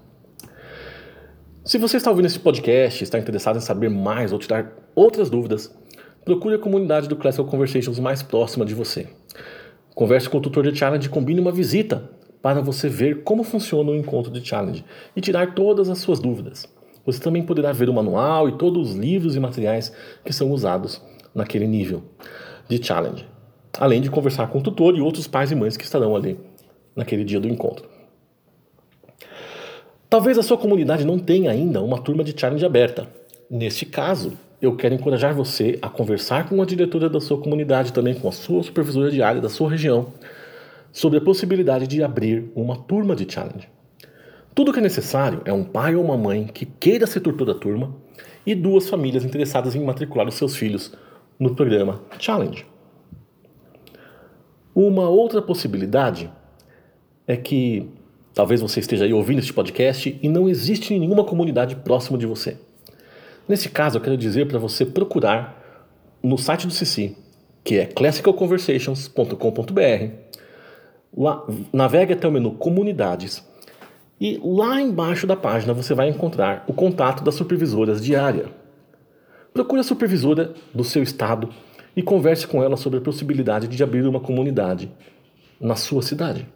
Se 1.64 1.78
você 1.78 1.98
está 1.98 2.10
ouvindo 2.10 2.26
esse 2.26 2.40
podcast 2.40 3.04
está 3.04 3.20
interessado 3.20 3.58
em 3.58 3.62
saber 3.62 3.90
mais 3.90 4.34
ou 4.34 4.40
tirar 4.40 4.72
outras 4.96 5.30
dúvidas, 5.30 5.74
procure 6.26 6.56
a 6.56 6.60
comunidade 6.60 7.08
do 7.08 7.16
Classical 7.16 7.46
Conversations 7.46 8.00
mais 8.00 8.24
próxima 8.24 8.66
de 8.66 8.74
você. 8.74 9.08
Converse 9.94 10.30
com 10.30 10.38
o 10.38 10.42
tutor 10.42 10.64
de 10.64 10.78
Challenge 10.78 11.06
e 11.06 11.10
combine 11.10 11.40
uma 11.40 11.52
visita 11.52 12.10
para 12.42 12.62
você 12.62 12.90
ver 12.90 13.24
como 13.24 13.44
funciona 13.44 13.92
o 13.92 13.96
encontro 13.96 14.32
de 14.32 14.46
Challenge 14.46 14.84
e 15.16 15.22
tirar 15.22 15.54
todas 15.54 15.90
as 15.90 16.00
suas 16.00 16.20
dúvidas. 16.20 16.68
Você 17.06 17.20
também 17.20 17.44
poderá 17.44 17.72
ver 17.72 17.90
o 17.90 17.94
manual 17.94 18.50
e 18.50 18.58
todos 18.58 18.92
os 18.92 18.96
livros 18.96 19.36
e 19.36 19.40
materiais 19.40 19.92
que 20.26 20.34
são 20.34 20.52
usados 20.52 21.02
naquele 21.34 21.68
nível 21.68 22.04
de 22.68 22.84
Challenge 22.84 23.32
além 23.80 24.02
de 24.02 24.10
conversar 24.10 24.48
com 24.48 24.60
o 24.60 24.64
tutor 24.64 24.98
e 24.98 25.02
outros 25.02 25.28
pais 25.28 25.52
e 25.52 25.56
mães 25.56 25.78
que 25.78 25.84
estarão 25.84 26.16
ali 26.16 26.40
naquele 26.96 27.24
dia 27.24 27.40
do 27.40 27.48
encontro. 27.48 27.91
Talvez 30.12 30.38
a 30.38 30.44
sua 30.44 30.58
comunidade 30.58 31.06
não 31.06 31.18
tenha 31.18 31.50
ainda 31.50 31.82
uma 31.82 31.98
turma 31.98 32.22
de 32.22 32.38
challenge 32.38 32.66
aberta. 32.66 33.08
Neste 33.50 33.86
caso, 33.86 34.34
eu 34.62 34.76
quero 34.76 34.94
encorajar 34.94 35.34
você 35.34 35.80
a 35.82 35.88
conversar 35.88 36.50
com 36.50 36.62
a 36.62 36.66
diretora 36.66 37.10
da 37.10 37.22
sua 37.22 37.38
comunidade, 37.38 37.94
também 37.94 38.14
com 38.14 38.28
a 38.28 38.32
sua 38.34 38.62
supervisora 38.62 39.10
de 39.10 39.24
área 39.24 39.40
da 39.40 39.48
sua 39.48 39.70
região, 39.70 40.12
sobre 40.92 41.20
a 41.20 41.22
possibilidade 41.22 41.88
de 41.88 42.04
abrir 42.04 42.52
uma 42.54 42.76
turma 42.76 43.16
de 43.16 43.26
challenge. 43.32 43.70
Tudo 44.54 44.74
que 44.74 44.80
é 44.80 44.82
necessário 44.82 45.44
é 45.46 45.54
um 45.54 45.64
pai 45.64 45.96
ou 45.96 46.04
uma 46.04 46.18
mãe 46.18 46.44
que 46.46 46.66
queira 46.66 47.08
ser 47.08 47.22
tutor 47.22 47.48
da 47.48 47.56
turma 47.56 47.96
e 48.46 48.54
duas 48.54 48.90
famílias 48.90 49.24
interessadas 49.24 49.76
em 49.76 49.86
matricular 49.86 50.28
os 50.28 50.36
seus 50.36 50.58
filhos 50.58 50.92
no 51.40 51.56
programa 51.56 52.02
Challenge. 52.20 52.66
Uma 54.76 55.08
outra 55.08 55.42
possibilidade 55.42 56.30
é 57.26 57.38
que 57.38 57.90
talvez 58.34 58.62
você 58.62 58.80
esteja 58.80 59.06
aí 59.06 59.14
ouvindo 59.14 59.38
este 59.40 59.54
podcast 59.54 60.18
e 60.22 60.30
não 60.30 60.50
existe 60.50 60.98
nenhuma 60.98 61.24
comunidade 61.24 61.76
próxima 61.78 62.18
de 62.18 62.26
você. 62.26 62.58
Nesse 63.48 63.70
caso, 63.70 63.98
eu 63.98 64.02
quero 64.02 64.18
dizer 64.18 64.48
para 64.48 64.60
você 64.60 64.86
procurar 64.86 65.62
no 66.24 66.38
site 66.38 66.68
do 66.68 66.74
CC, 66.74 67.16
que 67.64 67.78
é 67.78 67.86
classicalconversations.com.br. 67.86 70.14
Lá, 71.18 71.44
navegue 71.74 72.14
até 72.14 72.28
o 72.28 72.32
menu 72.32 72.52
Comunidades 72.52 73.44
e 74.20 74.40
lá 74.44 74.80
embaixo 74.80 75.26
da 75.26 75.36
página 75.36 75.74
você 75.74 75.96
vai 75.96 76.08
encontrar 76.08 76.64
o 76.68 76.74
contato 76.74 77.24
das 77.24 77.36
supervisoras 77.36 78.04
de 78.04 78.16
área. 78.16 78.46
Procure 79.54 79.82
a 79.82 79.84
supervisora 79.84 80.54
do 80.74 80.84
seu 80.84 81.04
estado 81.04 81.50
e 81.96 82.02
converse 82.02 82.48
com 82.48 82.64
ela 82.64 82.78
sobre 82.78 83.00
a 83.00 83.02
possibilidade 83.02 83.68
de 83.68 83.84
abrir 83.84 84.08
uma 84.08 84.20
comunidade 84.20 84.92
na 85.60 85.76
sua 85.76 86.02
cidade. 86.02 86.48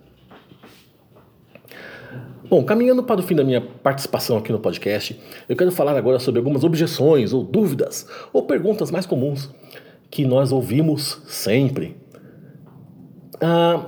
Bom, 2.50 2.64
caminhando 2.64 3.02
para 3.04 3.20
o 3.20 3.24
fim 3.24 3.36
da 3.36 3.44
minha 3.44 3.60
participação 3.60 4.38
aqui 4.38 4.52
no 4.52 4.60
podcast, 4.60 5.20
eu 5.50 5.56
quero 5.56 5.72
falar 5.72 5.98
agora 5.98 6.20
sobre 6.20 6.40
algumas 6.40 6.64
objeções 6.64 7.34
ou 7.34 7.44
dúvidas 7.44 8.08
ou 8.32 8.44
perguntas 8.44 8.92
mais 8.92 9.06
comuns 9.06 9.50
que 10.12 10.26
nós 10.26 10.52
ouvimos 10.52 11.22
sempre. 11.28 11.98
Ah, 13.42 13.86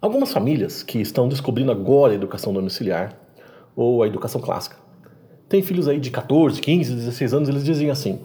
algumas 0.00 0.32
famílias 0.32 0.82
que 0.82 1.00
estão 1.00 1.28
descobrindo 1.28 1.72
agora 1.72 2.12
a 2.12 2.16
educação 2.16 2.52
domiciliar 2.52 3.18
ou 3.74 4.02
a 4.02 4.06
educação 4.06 4.40
clássica 4.40 4.76
têm 5.48 5.62
filhos 5.62 5.88
aí 5.88 6.00
de 6.00 6.10
14, 6.10 6.60
15, 6.60 6.94
16 6.94 7.34
anos, 7.34 7.48
eles 7.48 7.64
dizem 7.64 7.90
assim: 7.90 8.20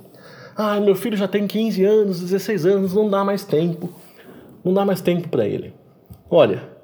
ah, 0.56 0.80
meu 0.80 0.96
filho 0.96 1.18
já 1.18 1.28
tem 1.28 1.46
15 1.46 1.84
anos, 1.84 2.20
16 2.22 2.66
anos, 2.66 2.94
não 2.94 3.10
dá 3.10 3.24
mais 3.24 3.44
tempo. 3.44 3.90
Não 4.64 4.74
dá 4.74 4.86
mais 4.86 5.02
tempo 5.02 5.28
para 5.28 5.46
ele. 5.46 5.74
Olha, 6.30 6.77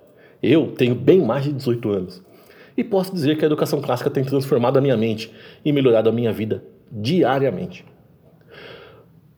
eu 0.44 0.74
tenho 0.74 0.94
bem 0.94 1.22
mais 1.22 1.46
de 1.46 1.54
18 1.54 1.90
anos 1.90 2.24
e 2.76 2.84
posso 2.84 3.14
dizer 3.14 3.38
que 3.38 3.46
a 3.46 3.48
educação 3.48 3.82
clássica 3.82 4.10
tem 4.10 4.24
transformado 4.24 4.78
a 4.78 4.82
minha 4.82 4.98
mente 4.98 5.32
e 5.64 5.72
melhorado 5.72 6.10
a 6.10 6.12
minha 6.12 6.34
vida 6.34 6.64
diariamente. 6.92 7.86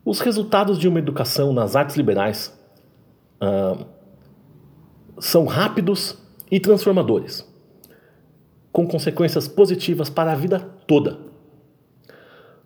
Os 0.03 0.19
resultados 0.19 0.77
de 0.77 0.87
uma 0.87 0.99
educação 0.99 1.53
nas 1.53 1.75
artes 1.75 1.95
liberais 1.95 2.57
ah, 3.39 3.85
são 5.19 5.45
rápidos 5.45 6.17
e 6.51 6.59
transformadores, 6.59 7.47
com 8.71 8.87
consequências 8.87 9.47
positivas 9.47 10.09
para 10.09 10.31
a 10.31 10.35
vida 10.35 10.59
toda. 10.85 11.17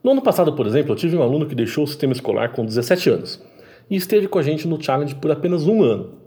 No 0.03 0.12
ano 0.12 0.22
passado, 0.22 0.53
por 0.53 0.65
exemplo, 0.65 0.93
eu 0.93 0.96
tive 0.96 1.15
um 1.15 1.22
aluno 1.22 1.46
que 1.46 1.55
deixou 1.55 1.84
o 1.84 1.88
sistema 1.88 2.13
escolar 2.13 2.53
com 2.53 2.65
17 2.65 3.10
anos 3.10 3.41
e 3.89 3.96
esteve 3.96 4.27
com 4.27 4.39
a 4.39 4.43
gente 4.43 4.67
no 4.67 4.81
Challenge 4.81 5.15
por 5.15 5.31
apenas 5.31 5.67
um 5.67 5.84
ano. 5.84 6.18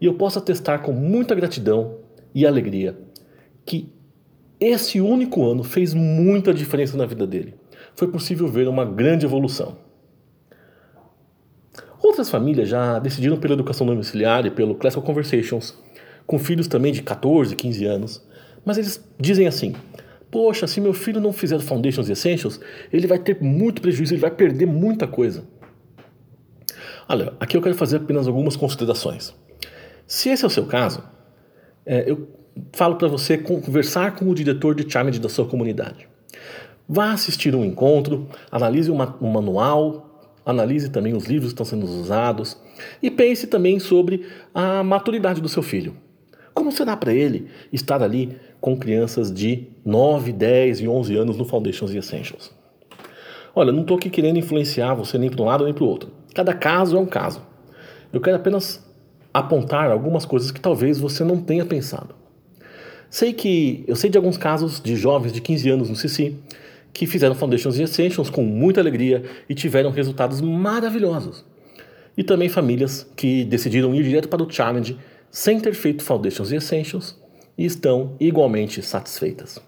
E 0.00 0.06
eu 0.06 0.14
posso 0.14 0.38
atestar 0.38 0.82
com 0.82 0.92
muita 0.92 1.34
gratidão 1.34 1.98
e 2.34 2.46
alegria 2.46 2.98
que 3.64 3.92
esse 4.60 5.00
único 5.00 5.44
ano 5.44 5.62
fez 5.62 5.92
muita 5.92 6.52
diferença 6.54 6.96
na 6.96 7.06
vida 7.06 7.26
dele. 7.26 7.54
Foi 7.94 8.08
possível 8.08 8.48
ver 8.48 8.68
uma 8.68 8.84
grande 8.84 9.26
evolução. 9.26 9.76
Outras 12.02 12.30
famílias 12.30 12.68
já 12.68 12.98
decidiram 12.98 13.36
pela 13.36 13.54
educação 13.54 13.86
domiciliar 13.86 14.46
e 14.46 14.50
pelo 14.50 14.74
Classical 14.74 15.04
Conversations, 15.04 15.76
com 16.26 16.38
filhos 16.38 16.68
também 16.68 16.92
de 16.92 17.02
14, 17.02 17.56
15 17.56 17.84
anos, 17.84 18.26
mas 18.64 18.78
eles 18.78 19.02
dizem 19.18 19.46
assim: 19.46 19.74
Poxa, 20.30 20.66
se 20.66 20.80
meu 20.80 20.92
filho 20.92 21.20
não 21.20 21.32
fizer 21.32 21.58
Foundations 21.60 22.08
e 22.08 22.12
Essentials, 22.12 22.60
ele 22.92 23.06
vai 23.06 23.18
ter 23.18 23.40
muito 23.40 23.80
prejuízo, 23.80 24.14
ele 24.14 24.20
vai 24.20 24.30
perder 24.30 24.66
muita 24.66 25.06
coisa. 25.06 25.44
Olha, 27.08 27.32
aqui 27.38 27.56
eu 27.56 27.62
quero 27.62 27.74
fazer 27.74 27.98
apenas 27.98 28.26
algumas 28.26 28.56
considerações. 28.56 29.34
Se 30.06 30.28
esse 30.28 30.44
é 30.44 30.46
o 30.46 30.50
seu 30.50 30.66
caso, 30.66 31.02
é, 31.84 32.08
eu 32.08 32.28
falo 32.72 32.96
para 32.96 33.08
você 33.08 33.36
conversar 33.36 34.14
com 34.14 34.28
o 34.28 34.34
diretor 34.34 34.74
de 34.74 34.90
challenge 34.90 35.18
da 35.18 35.28
sua 35.28 35.46
comunidade. 35.46 36.08
Vá 36.88 37.10
assistir 37.10 37.54
um 37.54 37.64
encontro, 37.64 38.28
analise 38.50 38.90
uma, 38.90 39.16
um 39.20 39.28
manual, 39.28 40.30
analise 40.44 40.88
também 40.90 41.12
os 41.14 41.24
livros 41.24 41.48
que 41.48 41.54
estão 41.54 41.66
sendo 41.66 41.84
usados 41.84 42.56
e 43.02 43.10
pense 43.10 43.48
também 43.48 43.80
sobre 43.80 44.26
a 44.54 44.84
maturidade 44.84 45.40
do 45.40 45.48
seu 45.48 45.62
filho. 45.62 45.96
Como 46.54 46.70
será 46.70 46.96
para 46.96 47.12
ele 47.12 47.48
estar 47.72 48.00
ali 48.00 48.38
com 48.60 48.76
crianças 48.78 49.32
de 49.32 49.66
9, 49.84 50.32
10 50.32 50.80
e 50.80 50.88
11 50.88 51.16
anos 51.16 51.36
no 51.36 51.44
Foundations 51.44 51.92
e 51.92 51.98
Essentials? 51.98 52.54
Olha, 53.54 53.72
não 53.72 53.82
estou 53.82 53.96
aqui 53.96 54.08
querendo 54.08 54.38
influenciar 54.38 54.94
você 54.94 55.18
nem 55.18 55.30
para 55.30 55.42
um 55.42 55.46
lado 55.46 55.64
nem 55.64 55.74
para 55.74 55.82
o 55.82 55.88
outro. 55.88 56.12
Cada 56.32 56.54
caso 56.54 56.96
é 56.96 57.00
um 57.00 57.06
caso. 57.06 57.42
Eu 58.12 58.20
quero 58.20 58.36
apenas 58.36 58.85
apontar 59.38 59.90
algumas 59.90 60.24
coisas 60.24 60.50
que 60.50 60.60
talvez 60.60 60.98
você 60.98 61.24
não 61.24 61.40
tenha 61.40 61.64
pensado. 61.64 62.14
Sei 63.08 63.32
que 63.32 63.84
eu 63.86 63.96
sei 63.96 64.10
de 64.10 64.16
alguns 64.16 64.36
casos 64.36 64.80
de 64.80 64.96
jovens 64.96 65.32
de 65.32 65.40
15 65.40 65.70
anos 65.70 65.90
no 65.90 65.96
CC 65.96 66.34
que 66.92 67.06
fizeram 67.06 67.34
Foundations 67.34 67.78
e 67.78 67.82
Essentials 67.82 68.30
com 68.30 68.42
muita 68.42 68.80
alegria 68.80 69.22
e 69.48 69.54
tiveram 69.54 69.90
resultados 69.90 70.40
maravilhosos. 70.40 71.44
E 72.16 72.24
também 72.24 72.48
famílias 72.48 73.06
que 73.14 73.44
decidiram 73.44 73.94
ir 73.94 74.02
direto 74.02 74.28
para 74.28 74.42
o 74.42 74.50
Challenge 74.50 74.96
sem 75.30 75.60
ter 75.60 75.74
feito 75.74 76.02
Foundations 76.02 76.50
e 76.50 76.56
Essentials 76.56 77.20
e 77.56 77.64
estão 77.64 78.16
igualmente 78.18 78.82
satisfeitas. 78.82 79.60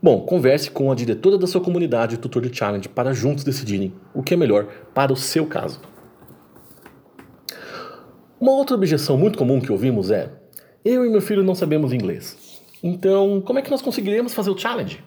Bom, 0.00 0.20
converse 0.20 0.70
com 0.70 0.92
a 0.92 0.94
diretora 0.94 1.36
da 1.36 1.46
sua 1.46 1.60
comunidade 1.60 2.18
tutor 2.18 2.42
de 2.42 2.56
challenge 2.56 2.88
para 2.88 3.12
juntos 3.12 3.42
decidirem 3.42 3.92
o 4.14 4.22
que 4.22 4.34
é 4.34 4.36
melhor 4.36 4.66
para 4.94 5.12
o 5.12 5.16
seu 5.16 5.44
caso. 5.44 5.80
Uma 8.40 8.52
outra 8.52 8.76
objeção 8.76 9.18
muito 9.18 9.36
comum 9.36 9.60
que 9.60 9.72
ouvimos 9.72 10.10
é: 10.10 10.30
eu 10.84 11.04
e 11.04 11.10
meu 11.10 11.20
filho 11.20 11.42
não 11.42 11.56
sabemos 11.56 11.92
inglês. 11.92 12.62
Então, 12.82 13.40
como 13.40 13.58
é 13.58 13.62
que 13.62 13.70
nós 13.70 13.82
conseguiremos 13.82 14.32
fazer 14.32 14.50
o 14.50 14.56
challenge? 14.56 15.02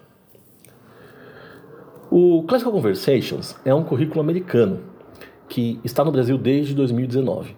O 2.11 2.43
Classical 2.43 2.73
Conversations 2.73 3.55
é 3.63 3.73
um 3.73 3.85
currículo 3.85 4.19
americano 4.19 4.81
que 5.47 5.79
está 5.81 6.03
no 6.03 6.11
Brasil 6.11 6.37
desde 6.37 6.75
2019. 6.75 7.55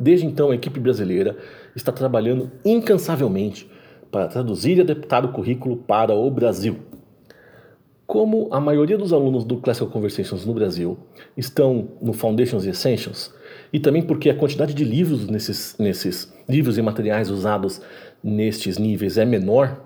Desde 0.00 0.24
então, 0.24 0.50
a 0.50 0.54
equipe 0.54 0.80
brasileira 0.80 1.36
está 1.76 1.92
trabalhando 1.92 2.50
incansavelmente 2.64 3.70
para 4.10 4.28
traduzir 4.28 4.78
e 4.78 4.80
adaptar 4.80 5.24
o 5.24 5.32
currículo 5.32 5.76
para 5.76 6.14
o 6.14 6.30
Brasil. 6.30 6.78
Como 8.06 8.48
a 8.50 8.60
maioria 8.60 8.96
dos 8.96 9.12
alunos 9.12 9.44
do 9.44 9.58
Classical 9.58 9.88
Conversations 9.88 10.46
no 10.46 10.54
Brasil 10.54 10.96
estão 11.36 11.88
no 12.00 12.14
Foundations 12.14 12.64
e 12.64 12.70
Essentials, 12.70 13.34
e 13.74 13.80
também 13.80 14.02
porque 14.02 14.30
a 14.30 14.36
quantidade 14.36 14.72
de 14.72 14.84
livros 14.84 15.26
nesses, 15.26 15.76
nesses 15.80 16.32
livros 16.48 16.78
e 16.78 16.82
materiais 16.82 17.28
usados 17.28 17.82
nestes 18.22 18.78
níveis 18.78 19.18
é 19.18 19.24
menor, 19.24 19.80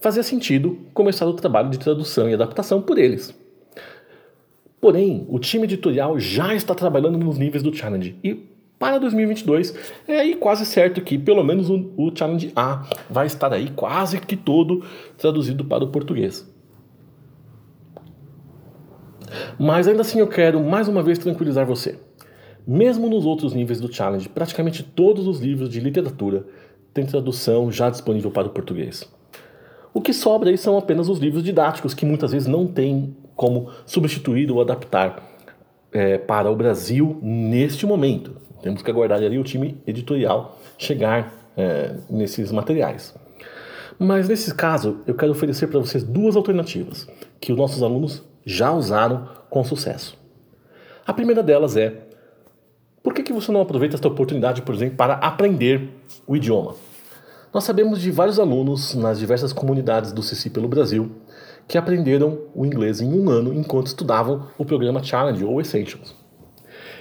fazia 0.00 0.22
sentido 0.22 0.78
começar 0.94 1.26
o 1.26 1.34
trabalho 1.34 1.68
de 1.68 1.78
tradução 1.78 2.26
e 2.26 2.32
adaptação 2.32 2.80
por 2.80 2.96
eles. 2.96 3.38
Porém, 4.80 5.26
o 5.28 5.38
time 5.38 5.64
editorial 5.64 6.18
já 6.18 6.54
está 6.54 6.74
trabalhando 6.74 7.18
nos 7.18 7.36
níveis 7.36 7.62
do 7.62 7.70
Challenge 7.70 8.16
e 8.24 8.48
para 8.78 8.96
2022 8.96 9.74
é 10.08 10.18
aí 10.18 10.34
quase 10.34 10.64
certo 10.64 11.02
que 11.02 11.18
pelo 11.18 11.44
menos 11.44 11.68
o, 11.68 11.92
o 11.98 12.16
Challenge 12.16 12.50
A 12.56 12.88
vai 13.10 13.26
estar 13.26 13.52
aí 13.52 13.68
quase 13.76 14.18
que 14.18 14.36
todo 14.36 14.86
traduzido 15.18 15.66
para 15.66 15.84
o 15.84 15.88
português. 15.88 16.50
Mas 19.58 19.86
ainda 19.86 20.00
assim 20.00 20.18
eu 20.18 20.28
quero 20.28 20.62
mais 20.64 20.88
uma 20.88 21.02
vez 21.02 21.18
tranquilizar 21.18 21.66
você. 21.66 21.98
Mesmo 22.66 23.08
nos 23.08 23.26
outros 23.26 23.54
níveis 23.54 23.80
do 23.80 23.92
Challenge, 23.92 24.28
praticamente 24.28 24.82
todos 24.82 25.26
os 25.26 25.40
livros 25.40 25.68
de 25.68 25.80
literatura 25.80 26.46
têm 26.94 27.04
tradução 27.04 27.70
já 27.70 27.90
disponível 27.90 28.30
para 28.30 28.46
o 28.46 28.50
português. 28.50 29.08
O 29.94 30.00
que 30.00 30.12
sobra 30.12 30.50
aí 30.50 30.56
são 30.56 30.78
apenas 30.78 31.08
os 31.08 31.18
livros 31.18 31.42
didáticos, 31.42 31.92
que 31.92 32.06
muitas 32.06 32.32
vezes 32.32 32.48
não 32.48 32.66
tem 32.66 33.16
como 33.34 33.68
substituir 33.84 34.50
ou 34.50 34.60
adaptar 34.60 35.22
é, 35.92 36.16
para 36.18 36.50
o 36.50 36.56
Brasil 36.56 37.18
neste 37.20 37.84
momento. 37.84 38.36
Temos 38.62 38.82
que 38.82 38.90
aguardar 38.90 39.18
ali 39.18 39.38
o 39.38 39.42
time 39.42 39.76
editorial 39.86 40.58
chegar 40.78 41.34
é, 41.56 41.96
nesses 42.08 42.52
materiais. 42.52 43.14
Mas 43.98 44.28
nesse 44.28 44.54
caso, 44.54 45.00
eu 45.06 45.14
quero 45.14 45.32
oferecer 45.32 45.66
para 45.66 45.80
vocês 45.80 46.02
duas 46.02 46.36
alternativas 46.36 47.06
que 47.40 47.52
os 47.52 47.58
nossos 47.58 47.82
alunos 47.82 48.22
já 48.44 48.72
usaram 48.72 49.28
com 49.50 49.62
sucesso. 49.62 50.16
A 51.06 51.12
primeira 51.12 51.42
delas 51.42 51.76
é: 51.76 52.08
por 53.02 53.12
que, 53.12 53.22
que 53.22 53.32
você 53.32 53.50
não 53.50 53.60
aproveita 53.60 53.96
esta 53.96 54.08
oportunidade, 54.08 54.62
por 54.62 54.74
exemplo, 54.74 54.96
para 54.96 55.14
aprender 55.14 55.88
o 56.26 56.36
idioma? 56.36 56.74
Nós 57.52 57.64
sabemos 57.64 58.00
de 58.00 58.10
vários 58.10 58.38
alunos 58.38 58.94
nas 58.94 59.18
diversas 59.18 59.52
comunidades 59.52 60.12
do 60.12 60.22
CC 60.22 60.48
pelo 60.48 60.68
Brasil 60.68 61.10
que 61.66 61.76
aprenderam 61.76 62.38
o 62.54 62.64
inglês 62.64 63.00
em 63.00 63.12
um 63.12 63.28
ano 63.28 63.52
enquanto 63.52 63.88
estudavam 63.88 64.46
o 64.56 64.64
programa 64.64 65.02
Challenge 65.02 65.44
ou 65.44 65.60
Essentials. 65.60 66.14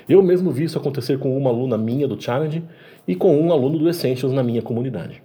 Eu 0.10 0.22
mesmo 0.22 0.51
vi 0.51 0.65
isso 0.65 0.77
acontecer 0.77 1.20
com 1.20 1.38
uma 1.38 1.50
aluna 1.50 1.77
minha 1.77 2.08
do 2.08 2.22
Challenge 2.22 2.63
e 3.08 3.15
com 3.15 3.39
um 3.39 3.51
aluno 3.51 3.77
do 3.77 3.89
Essentials 3.89 4.34
na 4.34 4.43
minha 4.43 4.62
comunidade. 4.62 5.24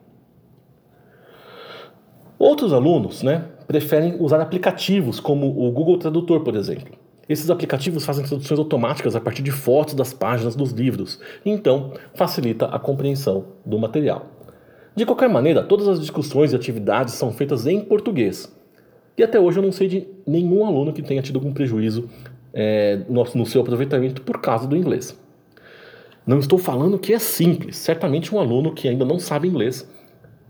Outros 2.39 2.73
alunos 2.73 3.23
né, 3.23 3.47
preferem 3.67 4.17
usar 4.21 4.41
aplicativos 4.41 5.19
como 5.19 5.47
o 5.47 5.71
Google 5.73 5.99
Tradutor, 5.99 6.41
por 6.41 6.55
exemplo. 6.55 6.96
Esses 7.29 7.51
aplicativos 7.51 8.05
fazem 8.05 8.25
traduções 8.25 8.59
automáticas 8.59 9.17
a 9.17 9.21
partir 9.21 9.43
de 9.43 9.51
fotos 9.51 9.95
das 9.95 10.13
páginas 10.13 10.55
dos 10.55 10.71
livros, 10.71 11.21
então 11.45 11.93
facilita 12.15 12.67
a 12.67 12.79
compreensão 12.79 13.47
do 13.65 13.79
material. 13.79 14.27
De 14.95 15.05
qualquer 15.05 15.29
maneira, 15.29 15.63
todas 15.63 15.89
as 15.89 16.01
discussões 16.01 16.53
e 16.53 16.57
atividades 16.57 17.15
são 17.15 17.33
feitas 17.33 17.67
em 17.67 17.81
português. 17.81 18.55
E 19.19 19.23
até 19.23 19.41
hoje 19.41 19.59
eu 19.59 19.63
não 19.63 19.73
sei 19.73 19.89
de 19.89 20.09
nenhum 20.27 20.65
aluno 20.65 20.93
que 20.93 21.03
tenha 21.03 21.21
tido 21.21 21.37
algum 21.37 21.53
prejuízo 21.53 22.09
é, 22.55 23.01
no, 23.09 23.25
no 23.35 23.45
seu 23.45 23.61
aproveitamento 23.61 24.23
por 24.23 24.41
causa 24.41 24.67
do 24.67 24.77
inglês. 24.77 25.19
Não 26.27 26.39
estou 26.39 26.59
falando 26.59 26.99
que 26.99 27.13
é 27.13 27.19
simples. 27.19 27.77
Certamente 27.77 28.35
um 28.35 28.39
aluno 28.39 28.73
que 28.73 28.89
ainda 28.89 29.05
não 29.05 29.19
sabe 29.19 29.49
inglês 29.49 29.89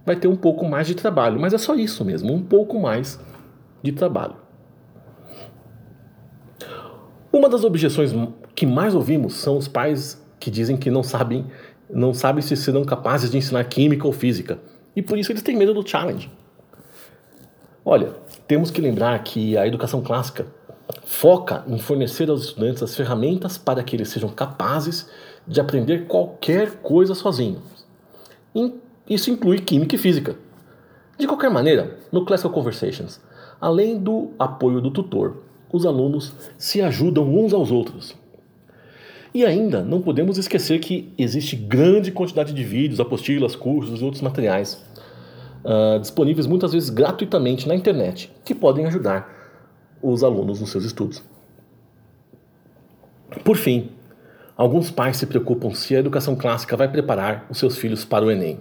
vai 0.05 0.15
ter 0.15 0.29
um 0.29 0.37
pouco 0.37 0.65
mais 0.65 0.87
de 0.87 0.95
trabalho, 0.95 1.41
mas 1.41 1.53
é 1.53 1.59
só 1.59 1.75
isso 1.75 2.05
mesmo, 2.05 2.33
um 2.33 2.43
pouco 2.43 2.79
mais 2.79 3.21
de 3.83 3.93
trabalho. 3.93 4.46
Uma 7.37 7.51
das 7.51 7.65
objeções 7.65 8.13
que 8.55 8.65
mais 8.65 8.95
ouvimos 8.95 9.35
são 9.35 9.59
os 9.59 9.69
pais 9.69 10.19
que 10.41 10.51
dizem 10.51 10.75
que 10.75 10.91
não 10.91 11.03
sabem 11.03 11.45
não 11.91 12.15
sabem 12.15 12.41
se 12.41 12.57
serão 12.57 12.83
capazes 12.83 13.31
de 13.31 13.37
ensinar 13.37 13.63
química 13.65 14.07
ou 14.07 14.13
física. 14.13 14.59
E 14.97 15.03
por 15.03 15.19
isso 15.19 15.33
eles 15.33 15.43
têm 15.43 15.55
medo 15.55 15.75
do 15.75 15.87
challenge. 15.87 16.33
Olha, 17.85 18.15
temos 18.49 18.71
que 18.71 18.81
lembrar 18.81 19.23
que 19.23 19.55
a 19.55 19.67
educação 19.67 20.01
clássica 20.01 20.47
foca 21.05 21.63
em 21.69 21.79
fornecer 21.79 22.31
aos 22.31 22.45
estudantes 22.45 22.83
as 22.83 22.97
ferramentas 22.97 23.59
para 23.59 23.83
que 23.83 23.95
eles 23.95 24.09
sejam 24.09 24.31
capazes 24.31 25.07
de 25.47 25.61
aprender 25.61 26.07
qualquer 26.07 26.77
coisa 26.77 27.15
sozinhos. 27.15 27.87
Isso 29.07 29.31
inclui 29.31 29.59
química 29.59 29.95
e 29.95 29.99
física. 29.99 30.37
De 31.19 31.27
qualquer 31.27 31.51
maneira, 31.51 31.99
no 32.11 32.25
Classical 32.25 32.51
Conversations, 32.51 33.21
além 33.61 33.99
do 33.99 34.31
apoio 34.39 34.81
do 34.81 34.91
tutor, 34.91 35.45
os 35.73 35.85
alunos 35.85 36.33
se 36.57 36.81
ajudam 36.81 37.25
uns 37.25 37.53
aos 37.53 37.71
outros. 37.71 38.15
E 39.35 39.45
ainda 39.45 39.83
não 39.83 40.01
podemos 40.01 40.39
esquecer 40.39 40.79
que 40.79 41.13
existe 41.19 41.57
grande 41.57 42.11
quantidade 42.11 42.55
de 42.55 42.65
vídeos, 42.65 43.01
apostilas, 43.01 43.55
cursos 43.55 44.01
e 44.01 44.05
outros 44.05 44.23
materiais 44.23 44.83
uh, 45.67 45.99
disponíveis 45.99 46.47
muitas 46.47 46.73
vezes 46.73 46.89
gratuitamente 46.89 47.67
na 47.67 47.75
internet 47.75 48.33
que 48.45 48.55
podem 48.55 48.87
ajudar 48.87 49.29
os 50.01 50.23
alunos 50.23 50.61
nos 50.61 50.71
seus 50.71 50.85
estudos. 50.85 51.23
Por 53.45 53.57
fim, 53.57 53.91
alguns 54.57 54.91
pais 54.91 55.17
se 55.17 55.27
preocupam 55.27 55.75
se 55.75 55.97
a 55.97 55.99
educação 55.99 56.37
clássica 56.37 56.77
vai 56.77 56.89
preparar 56.89 57.47
os 57.51 57.59
seus 57.59 57.77
filhos 57.77 58.05
para 58.05 58.25
o 58.25 58.31
Enem. 58.31 58.61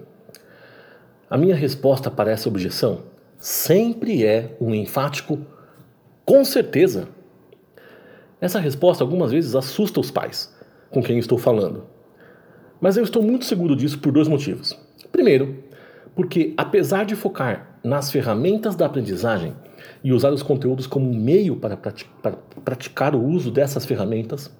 A 1.30 1.38
minha 1.38 1.56
resposta 1.56 2.10
para 2.10 2.32
essa 2.32 2.50
objeção 2.50 3.04
sempre 3.38 4.26
é 4.26 4.56
um 4.60 4.74
enfático 4.74 5.39
com 6.26 6.44
certeza. 6.44 7.08
Essa 8.42 8.60
resposta 8.60 9.04
algumas 9.04 9.32
vezes 9.32 9.56
assusta 9.56 10.00
os 10.00 10.12
pais, 10.12 10.54
com 10.90 11.02
quem 11.02 11.18
estou 11.20 11.38
falando. 11.38 11.86
Mas 12.82 12.98
eu 12.98 13.04
estou 13.04 13.22
muito 13.22 13.46
seguro 13.46 13.76
disso 13.76 14.00
por 14.00 14.12
dois 14.12 14.28
motivos. 14.28 14.78
Primeiro, 15.12 15.64
porque 16.16 16.54
apesar 16.58 17.06
de 17.06 17.16
focar 17.16 17.80
nas 17.84 18.12
ferramentas 18.12 18.76
da 18.76 18.86
aprendizagem 18.86 19.54
e 20.04 20.12
usar 20.12 20.32
os 20.32 20.42
conteúdos 20.42 20.88
como 20.88 21.14
meio 21.14 21.56
para, 21.56 21.78
para 21.78 22.38
praticar 22.64 23.16
o 23.16 23.24
uso 23.24 23.52
dessas 23.52 23.86
ferramentas, 23.86 24.52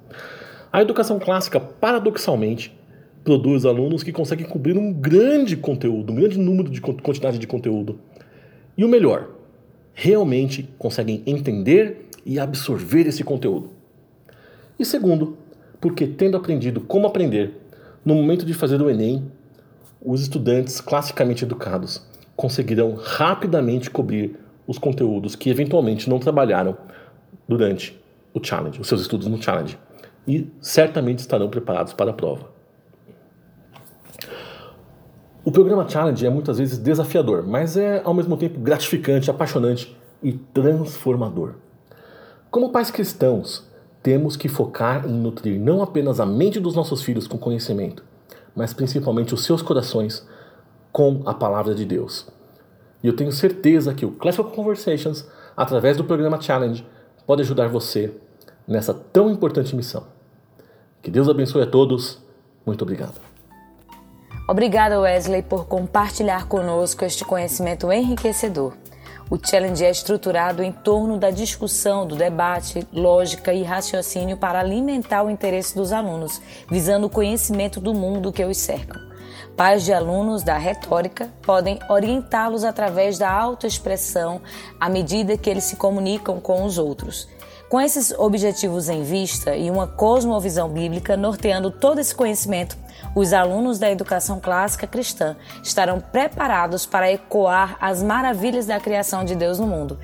a 0.72 0.82
educação 0.82 1.20
clássica, 1.20 1.60
paradoxalmente, 1.60 2.78
produz 3.24 3.66
alunos 3.66 4.04
que 4.04 4.12
conseguem 4.12 4.46
cobrir 4.46 4.78
um 4.78 4.94
grande 4.94 5.58
conteúdo, 5.58 6.12
um 6.12 6.16
grande 6.16 6.38
número 6.38 6.70
de 6.70 6.80
quantidade 6.80 7.40
de 7.40 7.48
conteúdo. 7.48 8.00
E 8.78 8.86
o 8.86 8.88
melhor, 8.88 9.35
realmente 9.96 10.70
conseguem 10.78 11.24
entender 11.26 12.10
e 12.26 12.38
absorver 12.38 13.08
esse 13.08 13.24
conteúdo. 13.24 13.72
E 14.78 14.86
segundo, 14.86 15.38
porque, 15.80 16.06
tendo 16.06 16.36
aprendido 16.36 16.82
como 16.82 17.08
aprender, 17.08 17.54
no 18.04 18.14
momento 18.14 18.46
de 18.46 18.54
fazer 18.54 18.82
o 18.82 18.90
Enem, 18.90 19.24
os 20.02 20.22
estudantes 20.22 20.82
classicamente 20.82 21.46
educados 21.46 22.06
conseguirão 22.36 22.96
rapidamente 22.96 23.90
cobrir 23.90 24.38
os 24.68 24.78
conteúdos 24.78 25.36
que 25.36 25.50
eventualmente 25.50 26.10
não 26.10 26.20
trabalharam 26.20 26.78
durante 27.48 27.98
o 28.34 28.44
challenge, 28.44 28.82
os 28.82 28.88
seus 28.88 29.02
estudos 29.02 29.28
no 29.28 29.42
challenge, 29.42 29.78
e 30.28 30.48
certamente 30.60 31.20
estarão 31.20 31.50
preparados 31.50 31.94
para 31.94 32.12
a 32.12 32.14
prova. 32.14 32.55
O 35.46 35.52
programa 35.52 35.88
Challenge 35.88 36.26
é 36.26 36.30
muitas 36.32 36.58
vezes 36.58 36.80
desafiador, 36.80 37.46
mas 37.46 37.78
é 37.78 38.02
ao 38.04 38.16
mesmo 38.16 38.36
tempo 38.36 38.60
gratificante, 38.60 39.30
apaixonante 39.30 39.96
e 40.24 40.34
transformador. 40.34 41.54
Como 42.50 42.72
pais 42.72 42.90
cristãos, 42.90 43.64
temos 44.02 44.36
que 44.36 44.50
focar 44.50 45.08
em 45.08 45.14
nutrir 45.14 45.60
não 45.60 45.84
apenas 45.84 46.20
a 46.20 46.26
mente 46.26 46.60
dos 46.60 46.74
nossos 46.74 47.04
filhos 47.04 47.28
com 47.28 47.38
conhecimento, 47.38 48.04
mas 48.56 48.74
principalmente 48.74 49.36
os 49.36 49.44
seus 49.44 49.62
corações 49.62 50.28
com 50.92 51.22
a 51.28 51.34
palavra 51.36 51.76
de 51.76 51.86
Deus. 51.86 52.28
E 53.04 53.08
eu 53.08 53.16
tenho 53.16 53.32
certeza 53.32 53.94
que 53.94 54.04
o 54.04 54.14
Classical 54.14 54.50
Conversations, 54.50 55.28
através 55.56 55.96
do 55.96 56.04
programa 56.04 56.42
Challenge, 56.42 56.84
pode 57.28 57.44
ajudar 57.44 57.70
você 57.70 58.12
nessa 58.68 58.96
tão 58.96 59.30
importante 59.30 59.76
missão. 59.76 60.08
Que 61.04 61.12
Deus 61.12 61.30
abençoe 61.30 61.62
a 61.62 61.68
todos. 61.68 62.18
Muito 62.66 62.82
obrigado. 62.82 63.35
Obrigada, 64.48 65.00
Wesley, 65.00 65.42
por 65.42 65.66
compartilhar 65.66 66.48
conosco 66.48 67.04
este 67.04 67.26
conhecimento 67.26 67.92
enriquecedor. 67.92 68.74
O 69.28 69.40
challenge 69.44 69.84
é 69.84 69.90
estruturado 69.90 70.62
em 70.62 70.72
torno 70.72 71.18
da 71.18 71.32
discussão, 71.32 72.06
do 72.06 72.16
debate, 72.16 72.88
lógica 72.94 73.52
e 73.52 73.64
raciocínio 73.64 74.38
para 74.38 74.60
alimentar 74.60 75.24
o 75.24 75.32
interesse 75.32 75.74
dos 75.74 75.92
alunos, 75.92 76.40
visando 76.70 77.08
o 77.08 77.10
conhecimento 77.10 77.80
do 77.80 77.92
mundo 77.92 78.32
que 78.32 78.46
os 78.46 78.58
cercam. 78.58 79.02
Pais 79.58 79.84
de 79.84 79.92
alunos 79.92 80.44
da 80.44 80.60
retórica 80.60 81.34
podem 81.42 81.80
orientá-los 81.90 82.64
através 82.64 83.18
da 83.18 83.32
autoexpressão 83.32 84.42
à 84.80 84.88
medida 84.88 85.38
que 85.38 85.50
eles 85.50 85.64
se 85.64 85.76
comunicam 85.76 86.40
com 86.40 86.64
os 86.64 86.78
outros. 86.78 87.28
Com 87.68 87.82
esses 87.82 88.12
objetivos 88.12 88.90
em 88.90 89.02
vista 89.02 89.56
e 89.56 89.72
uma 89.72 89.88
cosmovisão 89.88 90.70
bíblica 90.70 91.18
norteando 91.18 91.72
todo 91.72 92.00
esse 92.00 92.14
conhecimento, 92.14 92.78
os 93.16 93.32
alunos 93.32 93.80
da 93.80 93.90
educação 93.90 94.40
clássica 94.42 94.86
cristã 94.86 95.38
estarão 95.64 96.02
preparados 96.02 96.86
para 96.86 97.10
ecoar 97.10 97.78
as 97.80 98.04
maravilhas 98.04 98.66
da 98.66 98.80
criação 98.80 99.24
de 99.24 99.34
Deus 99.34 99.58
no 99.58 99.66
mundo. 99.66 99.98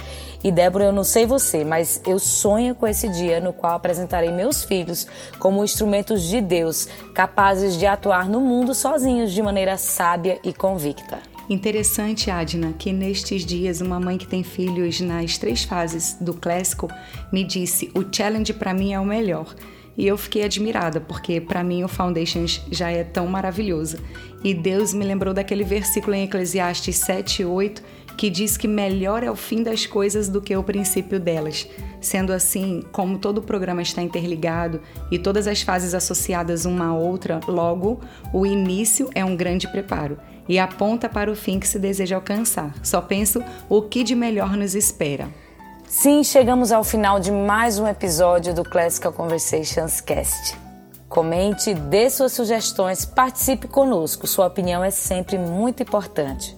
E 0.44 0.52
Débora, 0.52 0.86
eu 0.86 0.92
não 0.94 1.04
sei 1.04 1.26
você, 1.26 1.64
mas 1.64 2.02
eu 2.08 2.18
sonho 2.18 2.74
com 2.74 2.88
esse 2.88 3.10
dia 3.10 3.42
no 3.42 3.54
qual 3.54 3.76
apresentarei 3.76 4.32
meus 4.32 4.64
filhos 4.64 5.06
como 5.38 5.64
instrumentos 5.64 6.24
de 6.24 6.40
Deus, 6.42 6.88
capazes 7.14 7.78
de 7.78 7.86
atuar 7.86 8.28
no 8.28 8.40
mundo 8.40 8.74
sozinhos 8.74 9.32
de 9.32 9.44
maneira 9.44 9.78
sábia 9.78 10.40
e 10.44 10.54
convicta. 10.54 11.20
Interessante, 11.50 12.32
Adna, 12.32 12.72
que 12.72 12.94
nestes 12.94 13.46
dias 13.46 13.82
uma 13.82 14.00
mãe 14.00 14.18
que 14.18 14.26
tem 14.26 14.42
filhos 14.42 15.02
nas 15.02 15.38
três 15.38 15.66
fases 15.66 16.16
do 16.22 16.34
clássico 16.34 16.88
me 17.30 17.44
disse: 17.44 17.92
"O 17.94 18.06
challenge 18.10 18.54
para 18.54 18.74
mim 18.74 18.94
é 18.94 19.00
o 19.00 19.06
melhor". 19.06 19.54
E 19.98 20.08
eu 20.08 20.18
fiquei 20.18 20.44
admirada, 20.44 21.02
porque 21.02 21.42
para 21.42 21.64
mim 21.64 21.84
o 21.84 21.88
Foundations 21.88 22.62
já 22.72 22.90
é 22.90 23.04
tão 23.04 23.28
maravilhoso. 23.28 23.98
E 24.44 24.54
Deus 24.54 24.94
me 24.94 25.06
lembrou 25.06 25.34
daquele 25.34 25.64
versículo 25.64 26.16
em 26.16 26.24
Eclesiastes 26.24 26.96
7 26.98 27.42
e 27.42 27.46
8 27.46 27.84
que 28.18 28.30
diz 28.30 28.58
que 28.58 28.68
melhor 28.68 29.24
é 29.24 29.32
o 29.32 29.36
fim 29.36 29.64
das 29.64 29.86
coisas 29.86 30.30
do 30.30 30.42
que 30.42 30.56
o 30.56 30.64
princípio 30.64 31.20
delas. 31.20 31.68
Sendo 32.00 32.32
assim, 32.34 32.84
como 32.92 33.18
todo 33.18 33.40
o 33.40 33.42
programa 33.42 33.82
está 33.82 34.02
interligado 34.02 34.82
e 35.10 35.18
todas 35.18 35.48
as 35.48 35.62
fases 35.62 35.94
associadas 35.94 36.66
uma 36.66 36.88
à 36.88 36.94
outra, 36.94 37.40
logo, 37.48 38.00
o 38.34 38.46
início 38.46 39.10
é 39.16 39.24
um 39.24 39.36
grande 39.36 39.68
preparo 39.68 40.18
e 40.48 40.60
aponta 40.60 41.08
para 41.08 41.32
o 41.32 41.36
fim 41.36 41.60
que 41.60 41.68
se 41.68 41.80
deseja 41.80 42.16
alcançar. 42.16 42.74
Só 42.84 43.02
penso 43.02 43.44
o 43.70 43.82
que 43.82 44.04
de 44.04 44.16
melhor 44.16 44.56
nos 44.56 44.76
espera. 44.76 45.30
Sim, 45.94 46.24
chegamos 46.24 46.72
ao 46.72 46.86
final 46.86 47.20
de 47.20 47.30
mais 47.34 47.78
um 47.78 47.86
episódio 47.86 48.54
do 48.56 48.64
Classical 48.64 49.12
Conversations 49.12 50.00
Cast. 50.00 50.58
Comente, 51.10 51.74
dê 51.74 52.10
suas 52.10 52.32
sugestões, 52.32 53.04
participe 53.04 53.68
conosco. 53.68 54.26
Sua 54.26 54.48
opinião 54.48 54.82
é 54.82 54.90
sempre 54.90 55.38
muito 55.38 55.84
importante. 55.84 56.56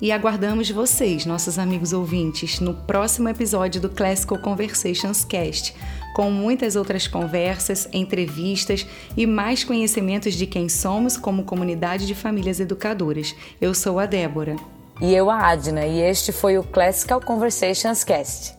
E 0.00 0.10
aguardamos 0.10 0.70
vocês, 0.70 1.26
nossos 1.26 1.58
amigos 1.58 1.92
ouvintes, 1.92 2.58
no 2.58 2.72
próximo 2.72 3.28
episódio 3.28 3.82
do 3.82 3.90
Classical 3.90 4.38
Conversations 4.38 5.26
Cast, 5.26 5.74
com 6.16 6.30
muitas 6.30 6.74
outras 6.74 7.06
conversas, 7.06 7.86
entrevistas 7.92 8.86
e 9.14 9.26
mais 9.26 9.62
conhecimentos 9.62 10.32
de 10.32 10.46
quem 10.46 10.70
somos 10.70 11.18
como 11.18 11.44
comunidade 11.44 12.06
de 12.06 12.14
famílias 12.14 12.60
educadoras. 12.60 13.34
Eu 13.60 13.74
sou 13.74 14.00
a 14.00 14.06
Débora. 14.06 14.56
E 15.00 15.14
eu, 15.14 15.30
a 15.30 15.50
Adna, 15.50 15.86
e 15.86 16.00
este 16.00 16.32
foi 16.32 16.58
o 16.58 16.64
Classical 16.64 17.20
Conversations 17.20 18.02
Cast. 18.02 18.57